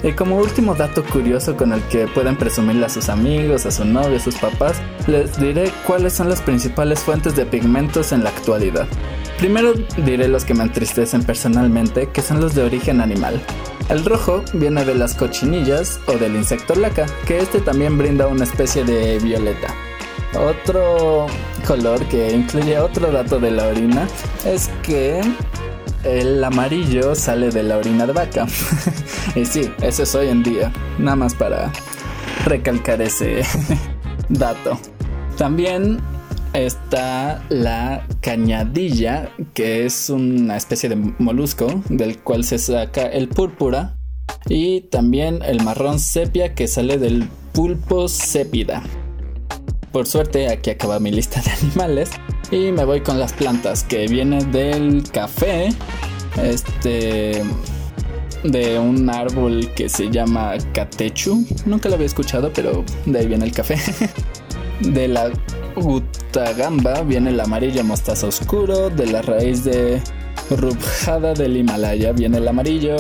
Y 0.05 0.13
como 0.13 0.39
último 0.39 0.77
dato 0.77 1.03
curioso 1.05 1.57
con 1.57 1.73
el 1.73 1.83
que 1.89 2.07
pueden 2.07 2.37
presumirle 2.37 2.87
a 2.87 2.89
sus 2.89 3.09
amigos, 3.09 3.67
a 3.67 3.73
su 3.73 3.85
novio, 3.85 4.19
a 4.19 4.21
sus 4.21 4.37
papás, 4.37 4.81
les 5.09 5.37
diré 5.41 5.73
cuáles 5.85 6.13
son 6.13 6.29
las 6.29 6.41
principales 6.41 7.01
fuentes 7.01 7.35
de 7.35 7.45
pigmentos 7.45 8.13
en 8.13 8.23
la 8.23 8.31
actualidad. 8.31 8.87
Primero 9.39 9.73
diré 10.05 10.29
los 10.29 10.45
que 10.45 10.55
me 10.55 10.63
entristecen 10.63 11.25
personalmente, 11.25 12.09
que 12.09 12.23
son 12.23 12.41
los 12.41 12.55
de 12.55 12.63
origen 12.63 13.01
animal. 13.01 13.43
El 13.91 14.05
rojo 14.05 14.45
viene 14.53 14.85
de 14.85 14.95
las 14.95 15.17
cochinillas 15.17 15.99
o 16.07 16.13
del 16.13 16.37
insecto 16.37 16.77
laca, 16.77 17.07
que 17.27 17.39
este 17.39 17.61
también 17.61 17.99
brinda 17.99 18.29
una 18.29 18.45
especie 18.45 18.85
de 18.85 19.19
violeta. 19.19 19.75
Otro 20.33 21.27
color 21.67 22.07
que 22.07 22.33
incluye 22.33 22.79
otro 22.79 23.11
dato 23.11 23.41
de 23.41 23.51
la 23.51 23.67
orina 23.67 24.07
es 24.47 24.71
que 24.85 25.21
el 26.05 26.43
amarillo 26.45 27.17
sale 27.17 27.51
de 27.51 27.65
la 27.65 27.79
orina 27.79 28.07
de 28.07 28.13
vaca. 28.13 28.47
y 29.35 29.45
sí, 29.45 29.73
eso 29.83 30.05
es 30.05 30.15
hoy 30.15 30.29
en 30.29 30.45
día. 30.45 30.73
Nada 30.99 31.17
más 31.17 31.35
para 31.35 31.73
recalcar 32.45 33.03
ese 33.03 33.43
dato. 34.29 34.79
También 35.37 36.01
está 36.53 37.45
la 37.49 38.07
cañadilla, 38.21 39.31
que 39.55 39.87
es 39.87 40.11
una 40.11 40.57
especie 40.57 40.89
de 40.89 40.97
molusco 41.19 41.83
del 41.89 42.19
cual 42.19 42.45
se 42.45 42.59
saca 42.59 43.03
el 43.03 43.29
púrpura. 43.29 43.97
Y 44.49 44.83
también 44.83 45.41
el 45.43 45.63
marrón 45.63 45.99
sepia 46.01 46.55
que 46.55 46.67
sale 46.67 46.99
del 46.99 47.29
pulpo 47.53 48.09
sépida. 48.09 48.83
Por 49.93 50.07
suerte, 50.07 50.49
aquí 50.49 50.71
acaba 50.71 51.01
mi 51.01 51.11
lista 51.11 51.43
de 51.43 51.51
animales. 51.51 52.11
Y 52.51 52.73
me 52.73 52.85
voy 52.85 53.01
con 53.01 53.19
las 53.19 53.33
plantas, 53.33 53.85
que 53.85 54.07
viene 54.07 54.45
del 54.45 55.05
café. 55.11 55.69
Este. 56.43 57.43
De 58.43 58.79
un 58.79 59.11
árbol 59.11 59.71
que 59.75 59.89
se 59.89 60.11
llama 60.11 60.55
catechu. 60.73 61.45
Nunca 61.67 61.91
lo 61.91 61.97
había 61.97 62.07
escuchado, 62.07 62.51
pero 62.55 62.85
de 63.05 63.19
ahí 63.19 63.27
viene 63.27 63.45
el 63.45 63.53
café. 63.53 63.77
De 64.81 65.09
la 65.09 65.31
gutagamba 65.77 67.03
viene 67.03 67.31
el 67.31 67.41
amarillo 67.41 67.85
mostaza 67.85 68.27
oscuro. 68.27 68.91
De 68.91 69.07
la 69.07 69.23
raíz 69.23 69.65
de 69.65 70.01
rubjada 70.51 71.35
del 71.35 71.57
Himalaya 71.57 72.13
viene 72.13 72.39
el 72.39 72.49
amarillo. 72.49 72.97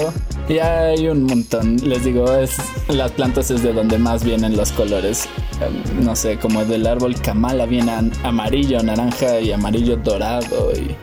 Y 0.48 0.58
hay 0.58 1.08
un 1.08 1.24
montón. 1.24 1.76
Les 1.84 2.04
digo, 2.04 2.32
es 2.34 2.56
las 2.88 3.12
plantas 3.12 3.50
es 3.50 3.62
de 3.62 3.72
donde 3.72 3.98
más 3.98 4.24
vienen 4.24 4.56
los 4.56 4.72
colores. 4.72 5.28
Em, 5.60 6.04
no 6.04 6.16
sé, 6.16 6.38
como 6.38 6.64
del 6.64 6.86
árbol 6.86 7.14
kamala 7.20 7.66
viene 7.66 7.92
amarillo, 8.24 8.82
naranja 8.82 9.40
y 9.40 9.52
amarillo 9.52 9.96
dorado 9.96 10.72
y 10.72 10.96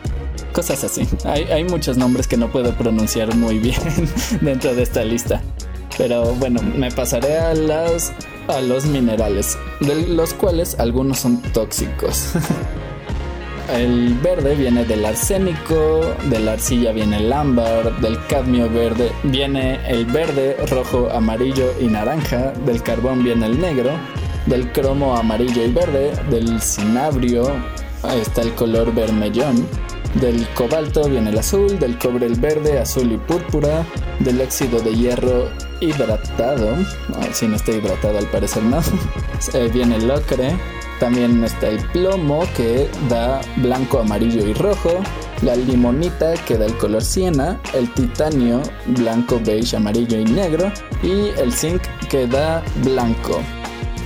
cosas 0.52 0.84
así. 0.84 1.06
Hay, 1.24 1.44
hay 1.44 1.64
muchos 1.64 1.96
nombres 1.96 2.26
que 2.26 2.36
no 2.36 2.50
puedo 2.50 2.74
pronunciar 2.74 3.34
muy 3.34 3.58
bien 3.60 3.80
dentro 4.40 4.74
de 4.74 4.82
esta 4.82 5.04
lista. 5.04 5.42
Pero 5.96 6.34
bueno, 6.34 6.60
me 6.62 6.90
pasaré 6.92 7.38
a 7.38 7.54
las 7.54 8.12
a 8.48 8.60
los 8.60 8.86
minerales, 8.86 9.58
de 9.80 10.08
los 10.08 10.34
cuales 10.34 10.78
algunos 10.78 11.20
son 11.20 11.40
tóxicos. 11.52 12.32
El 13.74 14.14
verde 14.14 14.54
viene 14.54 14.86
del 14.86 15.04
arsénico, 15.04 16.00
de 16.30 16.38
la 16.38 16.52
arcilla 16.52 16.90
viene 16.92 17.18
el 17.18 17.30
ámbar, 17.30 18.00
del 18.00 18.18
cadmio 18.26 18.70
verde 18.70 19.12
viene 19.24 19.78
el 19.86 20.06
verde, 20.06 20.56
rojo, 20.70 21.10
amarillo 21.10 21.74
y 21.78 21.84
naranja, 21.84 22.52
del 22.64 22.82
carbón 22.82 23.22
viene 23.22 23.44
el 23.44 23.60
negro, 23.60 23.90
del 24.46 24.72
cromo 24.72 25.14
amarillo 25.14 25.62
y 25.62 25.70
verde, 25.70 26.12
del 26.30 26.62
cinabrio 26.62 27.52
está 28.22 28.42
el 28.42 28.54
color 28.54 28.94
vermellón, 28.94 29.68
del 30.14 30.46
cobalto 30.54 31.08
viene 31.08 31.30
el 31.30 31.38
azul, 31.38 31.78
del 31.78 31.98
cobre 31.98 32.26
el 32.26 32.38
verde, 32.38 32.78
azul 32.78 33.12
y 33.12 33.16
púrpura, 33.16 33.84
del 34.20 34.40
óxido 34.40 34.80
de 34.80 34.94
hierro 34.94 35.48
hidratado, 35.80 36.76
si 37.32 37.46
no 37.46 37.56
está 37.56 37.72
hidratado 37.72 38.18
al 38.18 38.26
parecer 38.26 38.62
no, 38.64 38.80
eh, 39.54 39.70
viene 39.72 39.96
el 39.96 40.10
ocre, 40.10 40.56
también 40.98 41.44
está 41.44 41.68
el 41.68 41.78
plomo 41.90 42.42
que 42.56 42.88
da 43.08 43.40
blanco, 43.56 44.00
amarillo 44.00 44.46
y 44.46 44.52
rojo. 44.54 45.00
La 45.42 45.54
limonita 45.54 46.34
que 46.44 46.56
da 46.56 46.66
el 46.66 46.76
color 46.76 47.04
siena. 47.04 47.60
El 47.72 47.92
titanio 47.94 48.60
blanco, 48.86 49.40
beige, 49.44 49.76
amarillo 49.76 50.18
y 50.18 50.24
negro. 50.24 50.72
Y 51.02 51.28
el 51.40 51.52
zinc 51.52 51.82
que 52.10 52.26
da 52.26 52.64
blanco. 52.82 53.40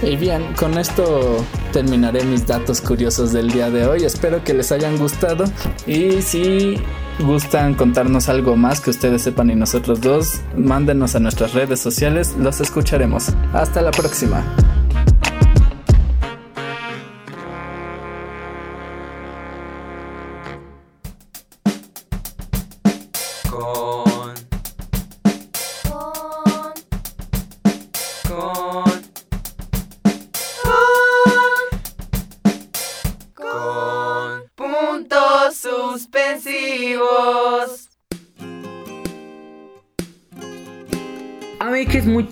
Y 0.02 0.16
bien, 0.16 0.52
con 0.54 0.78
esto 0.78 1.44
terminaré 1.72 2.24
mis 2.24 2.44
datos 2.46 2.80
curiosos 2.80 3.32
del 3.32 3.50
día 3.50 3.70
de 3.70 3.86
hoy. 3.86 4.04
Espero 4.04 4.42
que 4.42 4.52
les 4.52 4.72
hayan 4.72 4.98
gustado. 4.98 5.44
Y 5.86 6.22
si 6.22 6.76
gustan 7.20 7.74
contarnos 7.74 8.28
algo 8.28 8.56
más 8.56 8.80
que 8.80 8.90
ustedes 8.90 9.22
sepan 9.22 9.50
y 9.50 9.54
nosotros 9.54 10.00
dos, 10.00 10.40
mándenos 10.56 11.14
a 11.14 11.20
nuestras 11.20 11.54
redes 11.54 11.80
sociales. 11.80 12.34
Los 12.36 12.60
escucharemos. 12.60 13.28
Hasta 13.52 13.80
la 13.80 13.92
próxima. 13.92 14.44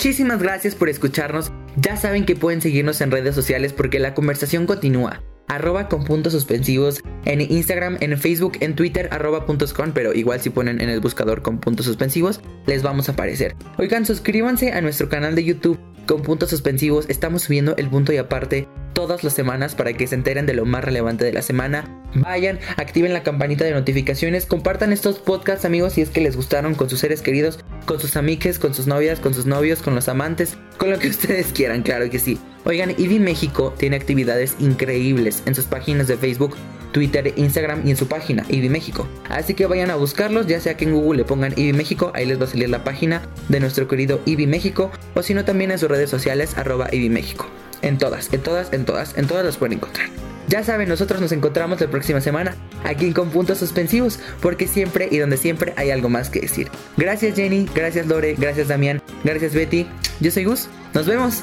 Muchísimas 0.01 0.43
gracias 0.43 0.75
por 0.75 0.89
escucharnos. 0.89 1.53
Ya 1.77 1.95
saben 1.95 2.25
que 2.25 2.35
pueden 2.35 2.63
seguirnos 2.63 3.03
en 3.03 3.11
redes 3.11 3.35
sociales 3.35 3.75
porque 3.75 3.99
la 3.99 4.15
conversación 4.15 4.65
continúa. 4.65 5.23
Arroba 5.47 5.91
con 5.91 6.05
puntos 6.05 6.33
suspensivos 6.33 7.03
en 7.27 7.43
Instagram, 7.43 7.99
en 8.01 8.17
Facebook, 8.17 8.57
en 8.61 8.75
Twitter, 8.75 9.11
arroba 9.13 9.45
puntos 9.45 9.75
con, 9.75 9.93
pero 9.93 10.15
igual 10.15 10.41
si 10.41 10.49
ponen 10.49 10.81
en 10.81 10.89
el 10.89 11.01
buscador 11.01 11.43
con 11.43 11.61
puntos 11.61 11.85
suspensivos, 11.85 12.41
les 12.65 12.83
vamos 12.83 13.11
a 13.11 13.13
aparecer. 13.13 13.55
Oigan, 13.77 14.07
suscríbanse 14.07 14.73
a 14.73 14.81
nuestro 14.81 15.11
canal 15.11 15.35
de 15.35 15.45
YouTube 15.45 15.79
con 16.07 16.23
puntos 16.23 16.49
suspensivos. 16.49 17.05
Estamos 17.11 17.43
subiendo 17.43 17.77
el 17.77 17.91
punto 17.91 18.15
y 18.15 18.17
aparte 18.17 18.69
todas 18.95 19.23
las 19.23 19.35
semanas 19.35 19.75
para 19.75 19.93
que 19.93 20.07
se 20.07 20.15
enteren 20.15 20.47
de 20.47 20.55
lo 20.55 20.65
más 20.65 20.83
relevante 20.83 21.25
de 21.27 21.33
la 21.33 21.43
semana. 21.43 22.03
Vayan, 22.15 22.59
activen 22.77 23.13
la 23.13 23.23
campanita 23.23 23.65
de 23.65 23.73
notificaciones, 23.73 24.47
compartan 24.47 24.93
estos 24.93 25.19
podcasts 25.19 25.65
amigos 25.65 25.93
si 25.93 26.01
es 26.01 26.11
que 26.11 26.21
les 26.21 26.37
gustaron 26.37 26.75
con 26.75 26.91
sus 26.91 27.01
seres 27.01 27.23
queridos, 27.23 27.61
con 27.87 28.01
sus 28.01 28.17
amiques, 28.17 28.59
con 28.59 28.75
sus 28.75 28.87
novias, 28.87 29.21
con 29.21 29.35
sus 29.35 29.47
novios, 29.47 29.81
con 29.81 29.95
los 29.95 30.09
amantes, 30.09 30.57
con 30.79 30.91
lo 30.91 30.99
que 30.99 31.09
ustedes 31.11 31.53
quieran, 31.53 31.83
claro 31.83 32.09
que 32.11 32.19
sí. 32.19 32.39
Oigan, 32.65 32.95
IBI 32.97 33.19
México 33.19 33.75
tiene 33.79 33.97
actividades 33.97 34.57
increíbles 34.59 35.43
en 35.47 35.55
sus 35.55 35.65
páginas 35.65 36.09
de 36.09 36.17
Facebook, 36.17 36.57
Twitter, 36.93 37.33
Instagram 37.37 37.87
y 37.87 37.91
en 37.91 37.97
su 37.97 38.07
página 38.07 38.45
IBI 38.49 38.69
México. 38.69 39.09
Así 39.29 39.55
que 39.55 39.67
vayan 39.67 39.91
a 39.91 39.97
buscarlos, 39.97 40.47
ya 40.47 40.61
sea 40.61 40.77
que 40.77 40.85
en 40.85 40.93
Google 40.93 41.19
le 41.19 41.25
pongan 41.25 41.53
IBI 41.57 41.73
México, 41.73 42.13
ahí 42.15 42.27
les 42.27 42.41
va 42.41 42.45
a 42.45 42.49
salir 42.49 42.69
la 42.69 42.85
página 42.85 43.23
de 43.49 43.61
nuestro 43.61 43.89
querido 43.89 44.21
IBI 44.27 44.47
México, 44.47 44.91
o 45.15 45.23
si 45.23 45.35
no 45.35 45.45
también 45.45 45.71
en 45.71 45.79
sus 45.79 45.89
redes 45.89 46.11
sociales 46.11 46.57
arroba 46.59 46.89
IBI 46.93 47.09
México. 47.09 47.47
En 47.83 47.97
todas, 47.97 48.33
en 48.33 48.43
todas, 48.43 48.73
en 48.73 48.85
todas, 48.85 49.17
en 49.17 49.27
todas 49.27 49.45
las 49.45 49.57
pueden 49.57 49.79
encontrar. 49.79 50.11
Ya 50.51 50.65
saben, 50.65 50.89
nosotros 50.89 51.21
nos 51.21 51.31
encontramos 51.31 51.81
la 51.81 51.87
próxima 51.87 52.21
semana 52.21 52.57
aquí 52.83 53.13
Con 53.13 53.31
Puntos 53.31 53.59
Suspensivos, 53.59 54.19
porque 54.43 54.67
siempre 54.67 55.09
y 55.09 55.19
donde 55.19 55.37
siempre 55.37 55.73
hay 55.77 55.93
algo 55.93 56.09
más 56.09 56.29
que 56.29 56.41
decir. 56.41 56.69
Gracias 56.97 57.37
Jenny, 57.37 57.69
gracias 57.73 58.09
Lore, 58.09 58.35
gracias 58.37 58.67
Damián, 58.67 59.01
gracias 59.23 59.55
Betty. 59.55 59.87
Yo 60.19 60.33
soy 60.33 60.47
Gus, 60.47 60.69
nos 60.93 61.07
vemos. 61.07 61.41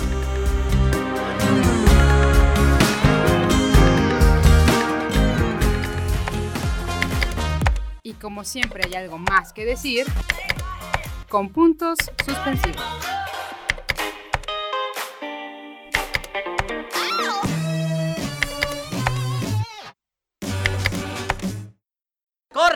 Y 8.04 8.12
como 8.16 8.44
siempre 8.44 8.84
hay 8.88 8.96
algo 8.96 9.18
más 9.20 9.54
que 9.54 9.64
decir, 9.64 10.06
con 11.30 11.48
puntos 11.54 11.98
suspensivos. 12.26 12.84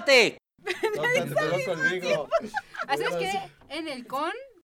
¡Corte! 0.01 0.37
Así 2.87 3.03
es 3.03 3.15
que 3.15 3.39
en 3.69 3.87
el 3.87 4.07
con 4.07 4.31